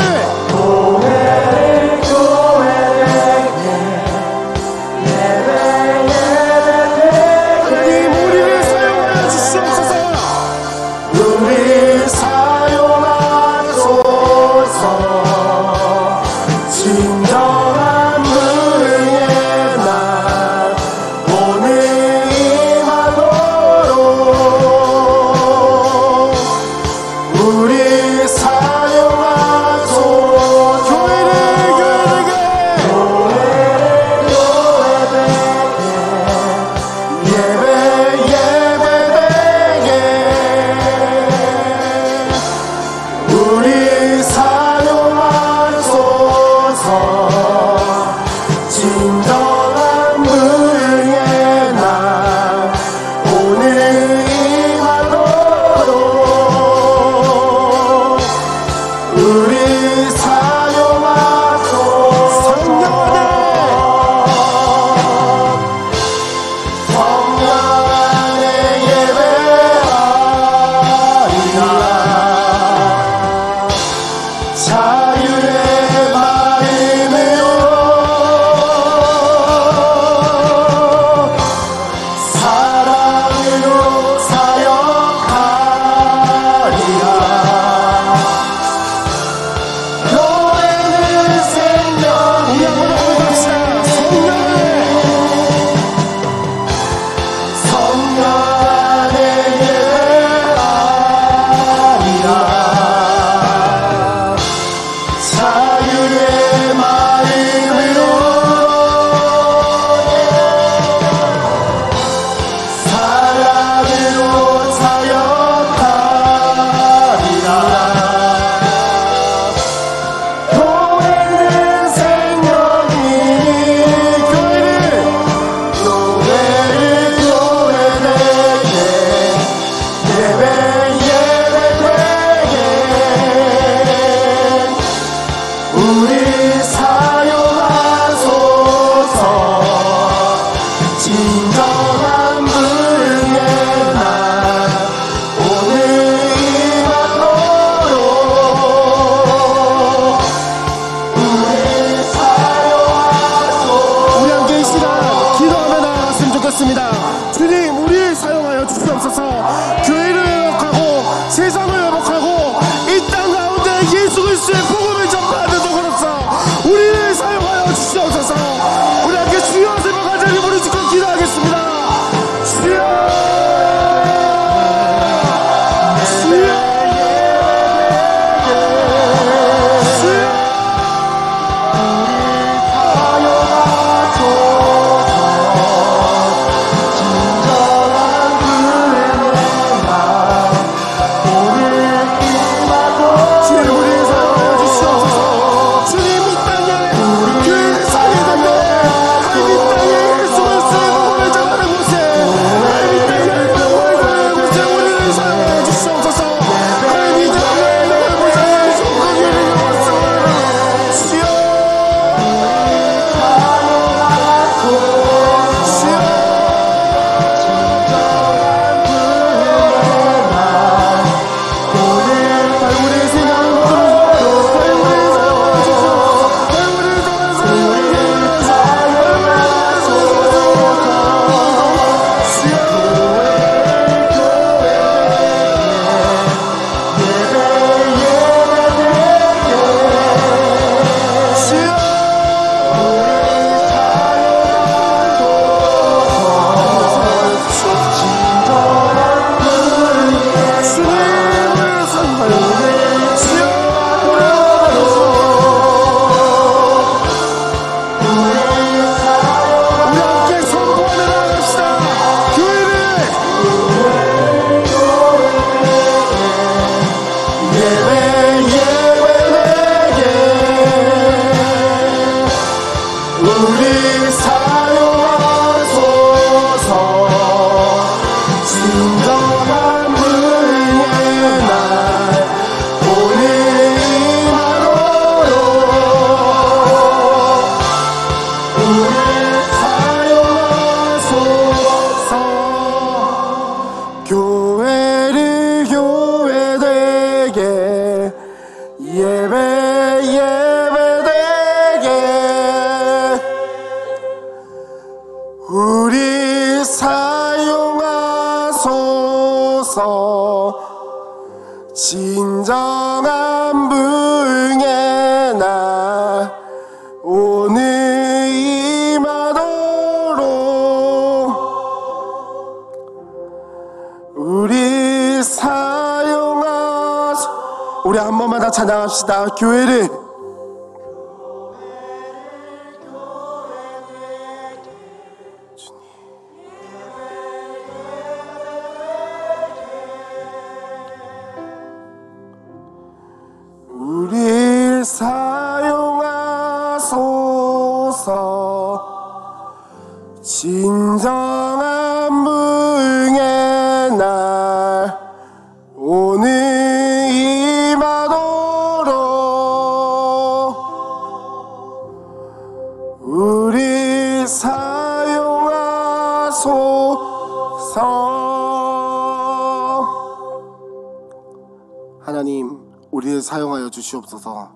[374.06, 374.50] 주시옵소서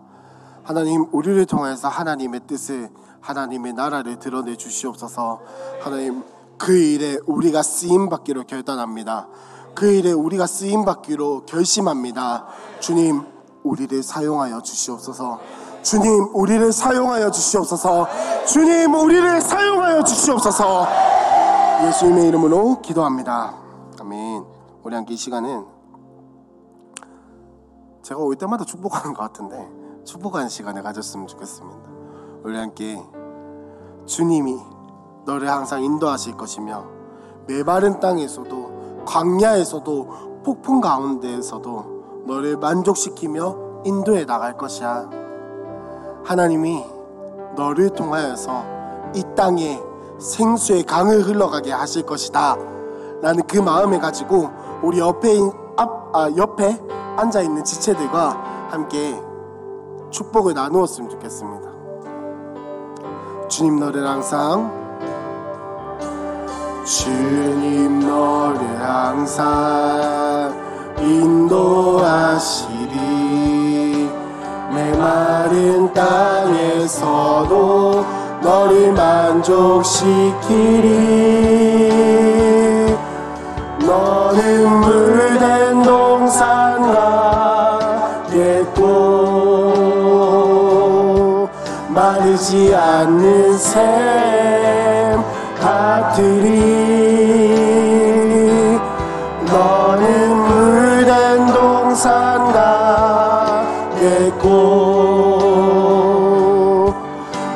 [0.63, 2.91] 하나님 우리를 통해서 하나님의 뜻을
[3.21, 5.41] 하나님의 나라를 드러내 주시옵소서.
[5.83, 6.23] 하나님
[6.57, 9.29] 그 일에 우리가 쓰임 받기로 결단합니다.
[9.75, 12.47] 그 일에 우리가 쓰임 받기로 결심합니다.
[12.81, 13.23] 주님
[13.63, 15.41] 우리를 사용하여 주시옵소서.
[15.83, 18.07] 주님 우리를 사용하여 주시옵소서.
[18.47, 20.87] 주님 우리를 사용하여 주시옵소서.
[21.87, 23.55] 예수님의 이름으로 기도합니다.
[24.01, 24.45] 아멘.
[24.83, 25.80] 우리 함께 이 시간은
[28.11, 29.71] 제가 올 때마다 축복하는 것 같은데
[30.03, 31.79] 축복하는 시간을 가졌으면 좋겠습니다.
[32.43, 33.01] 우리 함께
[34.05, 34.59] 주님이
[35.27, 36.87] 너를 항상 인도하실 것이며
[37.47, 45.09] 메마른 땅에서도 광야에서도 폭풍 가운데에서도 너를 만족시키며 인도해 나갈 것이야.
[46.25, 46.85] 하나님이
[47.55, 48.65] 너를 통하여서
[49.15, 49.81] 이 땅에
[50.19, 52.57] 생수의 강을 흘러가게 하실 것이다.
[53.23, 54.51] 나는 그 마음을 가지고
[54.83, 56.77] 우리 옆에 인- 앞, 아, 옆에
[57.17, 59.21] 앉아 있는 지체들과 함께
[60.11, 61.71] 축복을 나누었으면 좋겠습니다.
[63.49, 64.71] 주님 너를 항상
[66.85, 70.55] 주님 너를 항상
[70.99, 72.71] 인도하시리
[74.73, 77.51] 메마른 땅에서도
[78.43, 80.11] 너를 만족시키리
[83.81, 85.70] 너는 물된
[88.31, 88.81] 같겠고
[91.89, 95.21] 마르지 않는 샘
[95.61, 96.51] 같으리
[99.47, 102.53] 너는 물된 동산
[103.97, 104.61] 같겠고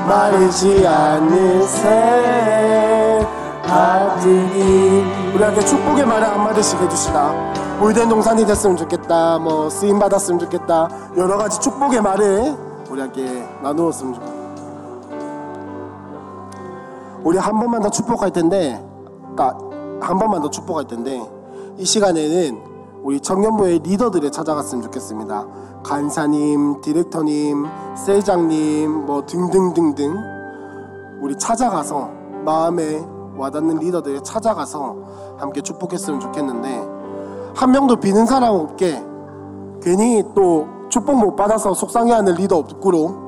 [0.08, 3.24] 마르지 않는 새
[3.66, 5.04] 아들이
[5.34, 11.60] 우리한테 축복의 말을 한마디씩 해주시다 물된 동산이 됐으면 좋겠다 뭐 쓰임 받았으면 좋겠다 여러 가지
[11.60, 12.56] 축복의 말을
[12.90, 14.44] 우리 함께 나누었으면 좋겠다
[17.24, 18.84] 우리 한 번만 더 축복할 텐데
[19.36, 21.20] 딱한 번만 더 축복할 텐데
[21.78, 25.46] 이 시간에는 우리 청년부의 리더들을 찾아갔으면 좋겠습니다.
[25.82, 27.66] 간사님, 디렉터님,
[27.96, 30.14] 셀장님 뭐 등등등등
[31.20, 32.10] 우리 찾아가서
[32.44, 33.04] 마음에
[33.36, 34.96] 와닿는 리더들을 찾아가서
[35.38, 36.93] 함께 축복했으면 좋겠는데
[37.55, 39.02] 한 명도 비는 사람 없게
[39.80, 43.24] 괜히 또 축복 못 받아서 속상해하는 리더 없고로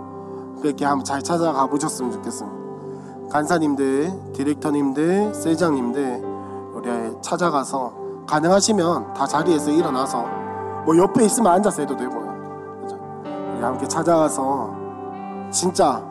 [0.61, 2.57] 그렇게 한번 잘 찾아가 보셨으면 좋겠습니다.
[3.31, 6.23] 간사님들, 디렉터님들, 셀장님들
[6.75, 7.93] 우리 찾아가서
[8.27, 10.25] 가능하시면 다 자리에서 일어나서
[10.85, 12.81] 뭐 옆에 있으면 앉아서 해도 되고요.
[12.83, 12.99] 그죠?
[13.55, 14.71] 우리 함께 찾아가서
[15.51, 16.03] 진짜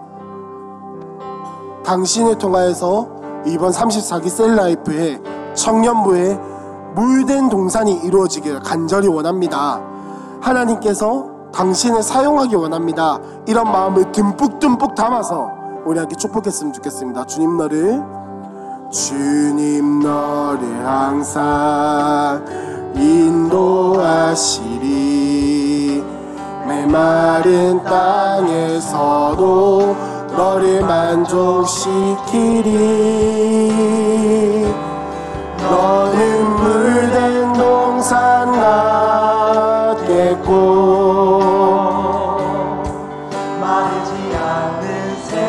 [1.83, 3.09] 당신을 통하여서
[3.45, 5.21] 이번 34기 셀라이프의
[5.53, 6.54] 청년부의
[6.95, 9.81] 물된 동산이 이루어지기를 간절히 원합니다.
[10.41, 13.19] 하나님께서 당신을 사용하기 원합니다.
[13.47, 15.51] 이런 마음을 듬뿍듬뿍 담아서
[15.85, 17.25] 우리 함께 축복했으면 좋겠습니다.
[17.25, 18.01] 주님 너를
[18.91, 22.43] 주님 너를 항상
[22.95, 24.55] 인도하시리
[26.67, 29.35] 메마른 땅에서도
[30.35, 32.25] 너를 만족시키리
[35.61, 38.51] 너는 물된 동산
[39.95, 40.51] 같겠고
[43.59, 45.39] 마르지 않는 샘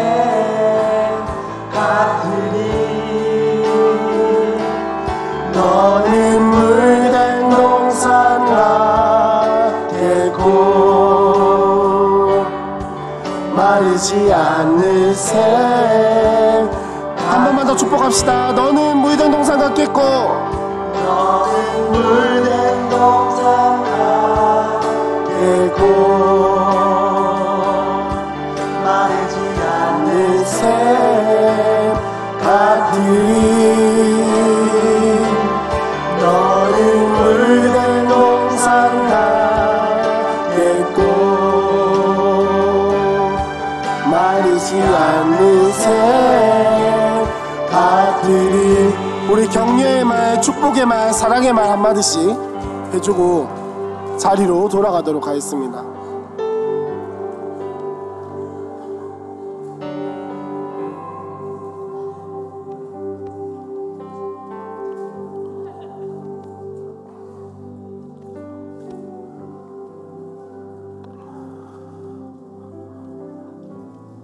[1.73, 2.57] 같으리
[5.53, 8.45] 너는 물된 동산
[9.87, 10.47] 같겠고
[13.55, 16.26] 마르지 않는 샘.
[17.67, 18.53] 더 축복합시다.
[18.53, 20.01] 너는 물된 동산 같겠고
[20.95, 23.85] 너는 물된 동산
[25.27, 26.26] 되고
[49.37, 52.22] 우리 격려의 말, 축복의 말, 사랑의 말 한마디씩
[52.95, 55.84] 해주고 자리로 돌아가도록 하겠습니다.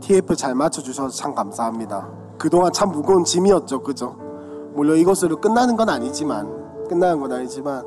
[0.01, 2.09] TF 잘 맞춰주셔서 참 감사합니다.
[2.39, 4.32] 그동안 참 무거운 짐이었죠, 그죠?
[4.75, 7.85] 물론 이것으로 끝나는 건 아니지만, 끝나는 건 아니지만,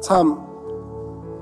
[0.00, 0.38] 참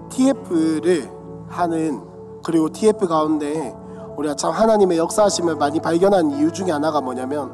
[0.09, 1.11] TF를
[1.49, 2.03] 하는
[2.45, 3.77] 그리고 TF 가운데
[4.17, 7.53] 우리가 참 하나님의 역사하심을 많이 발견한 이유 중에 하나가 뭐냐면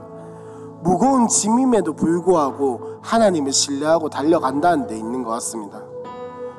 [0.82, 5.80] 무거운 짐임에도 불구하고 하나님을 신뢰하고 달려간다는 데 있는 것 같습니다.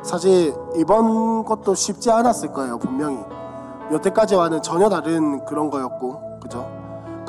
[0.02, 3.20] 사실 이번 것도 쉽지 않았을 거예요, 분명히.
[3.92, 6.68] 여태까지와는 전혀 다른 그런 거였고, 그죠?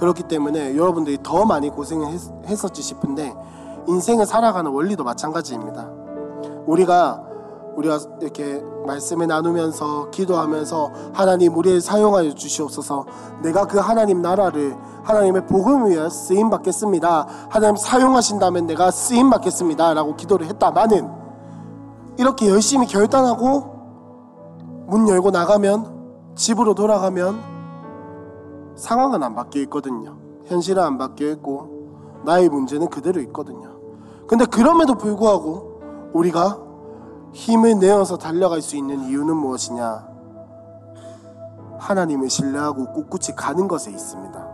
[0.05, 3.35] 그렇기 때문에 여러분들이 더 많이 고생을 했, 했었지 싶은데
[3.89, 5.89] 인생을 살아가는 원리도 마찬가지입니다.
[6.67, 7.25] 우리가
[7.77, 13.07] 우리가 이렇게 말씀을 나누면서 기도하면서 하나님 우리를 사용하여 주시옵소서.
[13.43, 17.27] 내가 그 하나님 나라를 하나님의 복음을 위해 쓰임 받겠습니다.
[17.49, 19.95] 하나님 사용하신다면 내가 쓰임 받겠습니다.
[19.95, 21.11] 라고 기도를 했다마는
[22.19, 23.75] 이렇게 열심히 결단하고
[24.87, 27.54] 문 열고 나가면 집으로 돌아가면
[28.77, 30.17] 상황은 안 바뀌어 있거든요
[30.47, 33.75] 현실은 안 바뀌어 있고 나의 문제는 그대로 있거든요
[34.27, 36.59] 근데 그럼에도 불구하고 우리가
[37.35, 40.07] 힘을 내어서 달려갈 수 있는 이유는 무엇이냐?
[41.79, 44.47] 하나님을 신뢰하고 꿋꿋이 가는 것에 있습니다.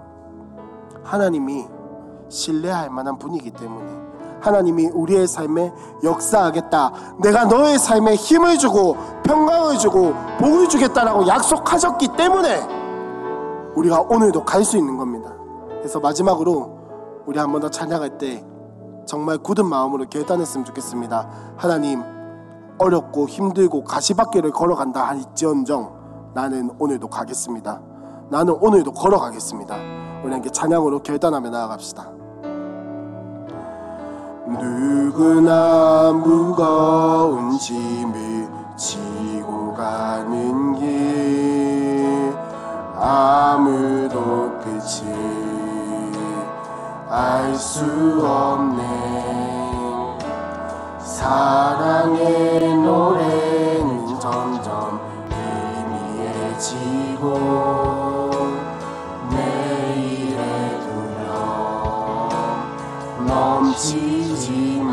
[1.05, 1.67] 하나님이
[2.29, 4.01] 신뢰할 만한 분이기 때문에
[4.41, 6.93] 하나님이 우리의 삶에 역사하겠다.
[7.21, 12.80] 내가 너의 삶에 힘을 주고 평강을 주고 복을 주겠다라고 약속하셨기 때문에
[13.77, 15.33] 우리가 오늘도 갈 수 있는 겁니다.
[15.79, 16.79] 그래서 마지막으로
[17.27, 18.45] 우리 한 번 더 찬양할 때
[19.07, 21.29] 정말 굳은 마음으로 결단했으면 좋겠습니다.
[21.57, 22.03] 하나님
[22.79, 27.81] 어렵고 힘들고 가시밭길을 걸어간다 할지언정 나는 오늘도 가겠습니다.
[28.31, 29.77] 나는 오늘도 걸어가겠습니다.
[30.25, 32.11] 우리 함께 찬양으로 결단하며 나아갑시다.
[34.49, 41.80] 누구나 무거운 짐을 지고 가는 길
[43.03, 45.09] 아무도 끝을
[47.09, 49.39] 알수 없네.
[50.99, 55.01] 사랑의 노래는 점점
[56.59, 57.31] 희미해지고
[59.31, 62.29] 내일의 두려움
[63.27, 64.91] 넘치지만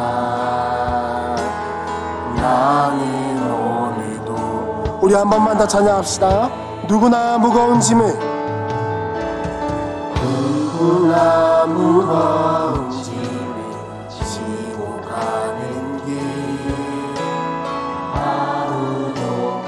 [2.37, 8.17] 나는 오늘도 우리 한 번만 더 찬양합시다 누구나 무거운 짐을.
[10.21, 16.21] 누구나 무거운 짐을 지고 가는 길.
[18.13, 19.61] 아무도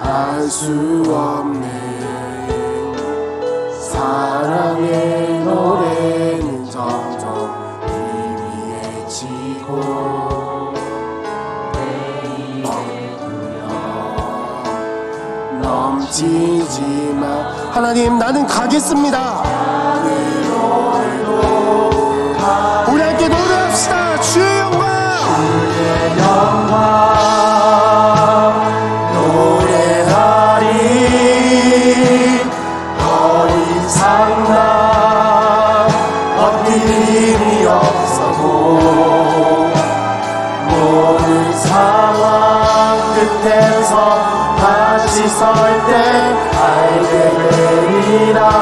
[0.00, 1.62] 알수 없는
[3.80, 5.91] 사랑의 노래
[16.22, 17.22] 넘치지만
[17.72, 19.41] 하나님 나는 가겠습니다
[45.32, 45.94] 설때
[46.60, 47.08] 알게
[47.50, 48.61] 되리라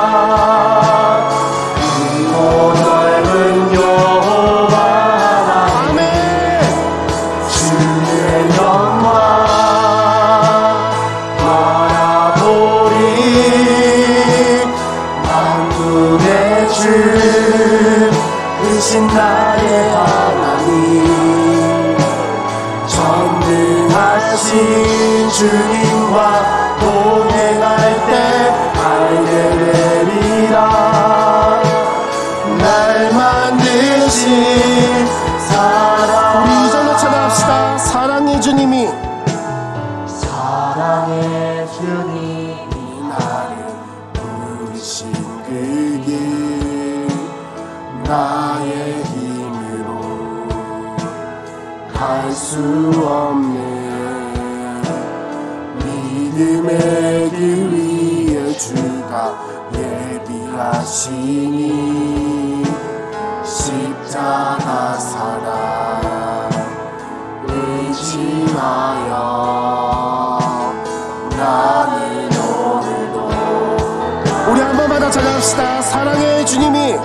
[59.11, 59.35] 주가
[59.75, 61.03] 예비하시니
[63.45, 66.49] 십자가 사랑
[67.49, 69.19] 의지하여
[71.37, 73.17] 나는 오늘도
[74.49, 75.83] 우리 한 번만 더 찬양합시다.
[75.83, 76.97] 사랑의 주님이.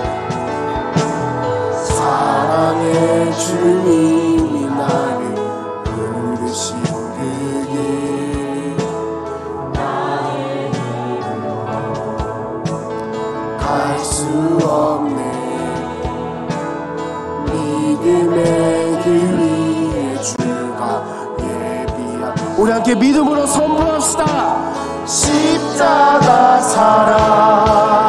[1.72, 4.25] 사랑의 주님
[22.86, 25.04] 함께 믿음으로 선포합시다.
[25.04, 28.05] 십자가 사랑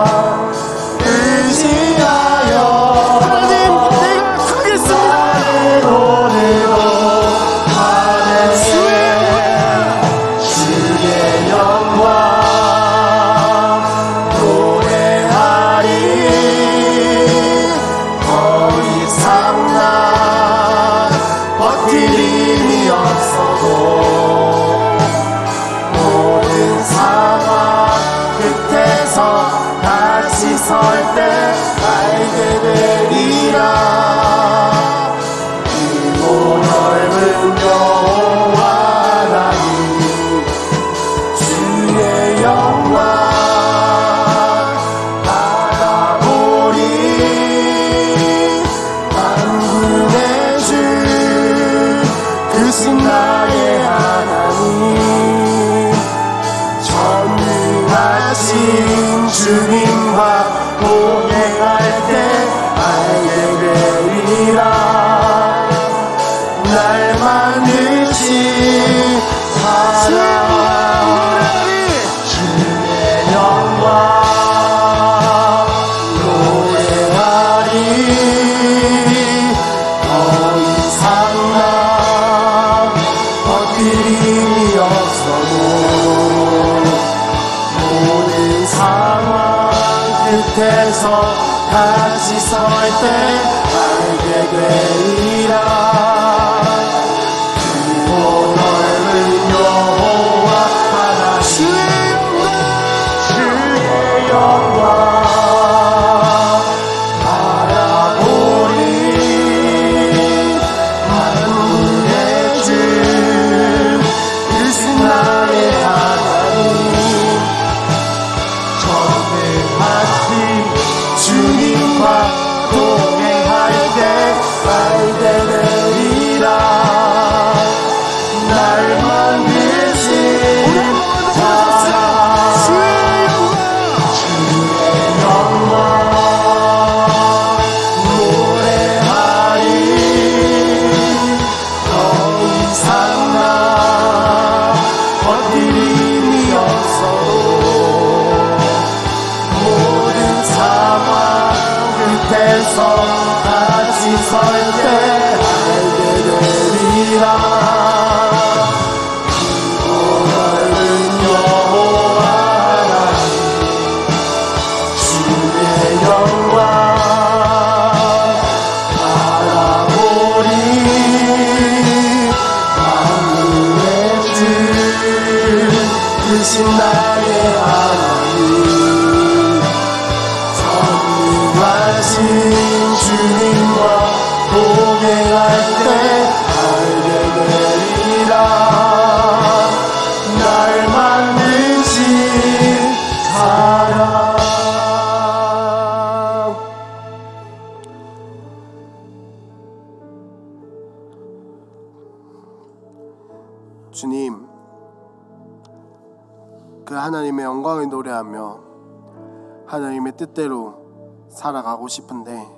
[211.78, 212.56] 가고 싶은데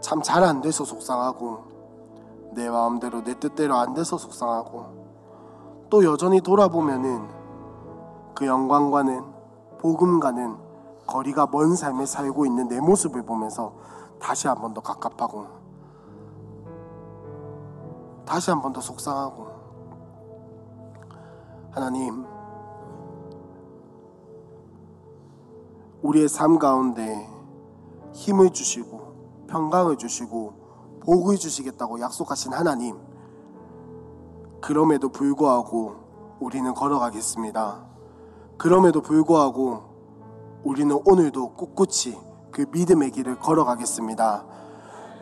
[0.00, 1.58] 참 잘 안 돼서 속상하고
[2.52, 7.28] 내 마음대로 내 뜻대로 안 돼서 속상하고 또 여전히 돌아보면은
[8.34, 9.24] 그 영광과는
[9.78, 10.56] 복음과는
[11.06, 13.72] 거리가 먼 삶에 살고 있는 내 모습을 보면서
[14.20, 15.46] 다시 한 번 더 갑갑하고
[18.24, 19.48] 다시 한 번 더 속상하고
[21.72, 22.24] 하나님
[26.02, 27.28] 우리의 삶 가운데
[28.12, 30.54] 힘을 주시고 평강을 주시고
[31.04, 32.96] 복을 주시겠다고 약속하신 하나님
[34.60, 35.96] 그럼에도 불구하고
[36.40, 37.84] 우리는 걸어가겠습니다.
[38.56, 39.82] 그럼에도 불구하고
[40.64, 42.16] 우리는 오늘도 꿋꿋이
[42.50, 44.44] 그 믿음의 길을 걸어가겠습니다.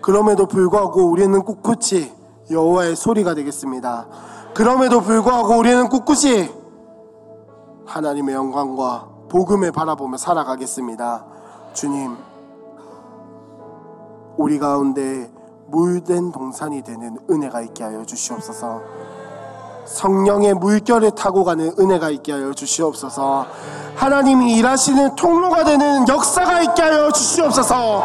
[0.03, 2.13] 그럼에도 불구하고 우리는 꿋꿋이
[2.51, 4.09] 여호와의 소리가 되겠습니다.
[4.55, 6.51] 그럼에도 불구하고 우리는 꿋꿋이
[7.87, 11.25] 하나님의 영광과 복음을 바라보며 살아가겠습니다.
[11.73, 12.17] 주님,
[14.37, 15.31] 우리 가운데
[15.67, 18.81] 물된 동산이 되는 은혜가 있게 하여 주시옵소서.
[19.85, 23.47] 성령의 물결을 타고 가는 은혜가 있게 하여 주시옵소서.
[23.97, 28.05] 하나님이 일하시는 통로가 되는 역사가 있게 하여 주시옵소서.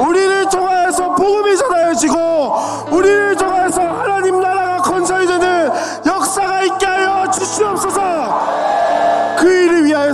[0.00, 2.18] 우리를 통하여서 복음이 전하여지고
[2.92, 5.70] 우리를 통하여서 하나님 나라가 건설이 되는
[6.06, 8.07] 역사가 있게 하여 주시옵소서.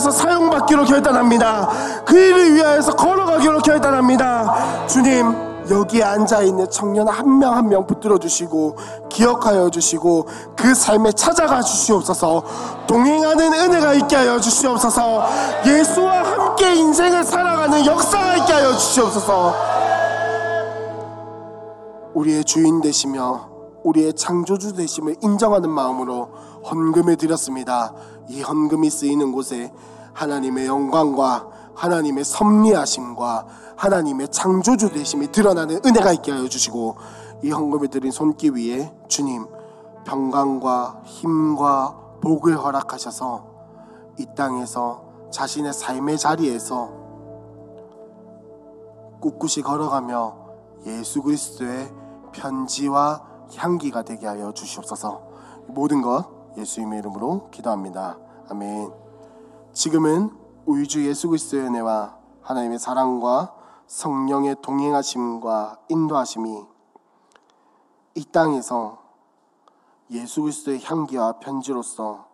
[0.05, 1.69] 위하여서 사용받기로 결단합니다.
[2.05, 4.87] 그 일을 위하여서 걸어가기로 결단합니다.
[4.87, 5.35] 주님,
[5.71, 8.77] 여기에 앉아 있는 청년 한 명 한 명 붙들어 주시고
[9.09, 12.45] 기억하여 주시고 그 삶에 찾아가 주시옵소서.
[12.87, 15.27] 동행하는 은혜가 있게 하여 주시옵소서.
[15.67, 19.55] 예수와 함께 인생을 살아가는 역사가 있게 하여 주시옵소서.
[22.15, 23.49] 우리의 주인 되시며
[23.83, 26.29] 우리의 창조주 되심을 인정하는 마음으로
[26.71, 27.93] 헌금을 드렸습니다.
[28.29, 29.71] 이 헌금이 쓰이는 곳에
[30.15, 33.47] 하나님의 영광과 하나님의 섭리하심과
[33.77, 36.97] 하나님의 창조주 되심이 드러나는 은혜가 있게 하여 주시고
[37.43, 39.47] 이 헌금을 드린 손기 위에 주님
[40.05, 43.47] 평강과 힘과 복을 허락하셔서
[44.19, 47.05] 이 땅에서 자신의 삶의 자리에서
[49.21, 50.37] 꿋꿋이 걸어가며
[50.87, 51.91] 예수 그리스도의
[52.33, 53.23] 편지와
[53.57, 55.23] 향기가 되게 하여 주시옵소서.
[55.67, 56.27] 모든 것
[56.57, 58.19] 예수님의 이름으로 기도합니다.
[58.51, 59.04] 아멘.
[59.75, 60.31] 지금은
[60.67, 63.57] 우리 주 예수 그리스도의 은혜와 하나님의 사랑과
[63.89, 66.65] 성령의 동행하심과 인도하심이
[68.15, 69.03] 이 땅에서
[70.13, 72.29] 예수 그리스도의 향기와 편지로서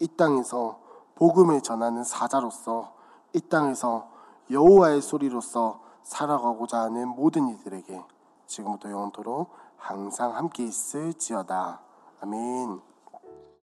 [0.00, 0.78] 이 땅에서
[1.14, 2.92] 복음을 전하는 사자로서
[3.32, 4.10] 이 땅에서
[4.50, 8.04] 여호와의 소리로서 살아가고자 하는 모든 이들에게
[8.46, 9.48] 지금부터 영원토록
[9.78, 11.80] 항상 함께 있을지어다.
[12.20, 12.85] 아멘.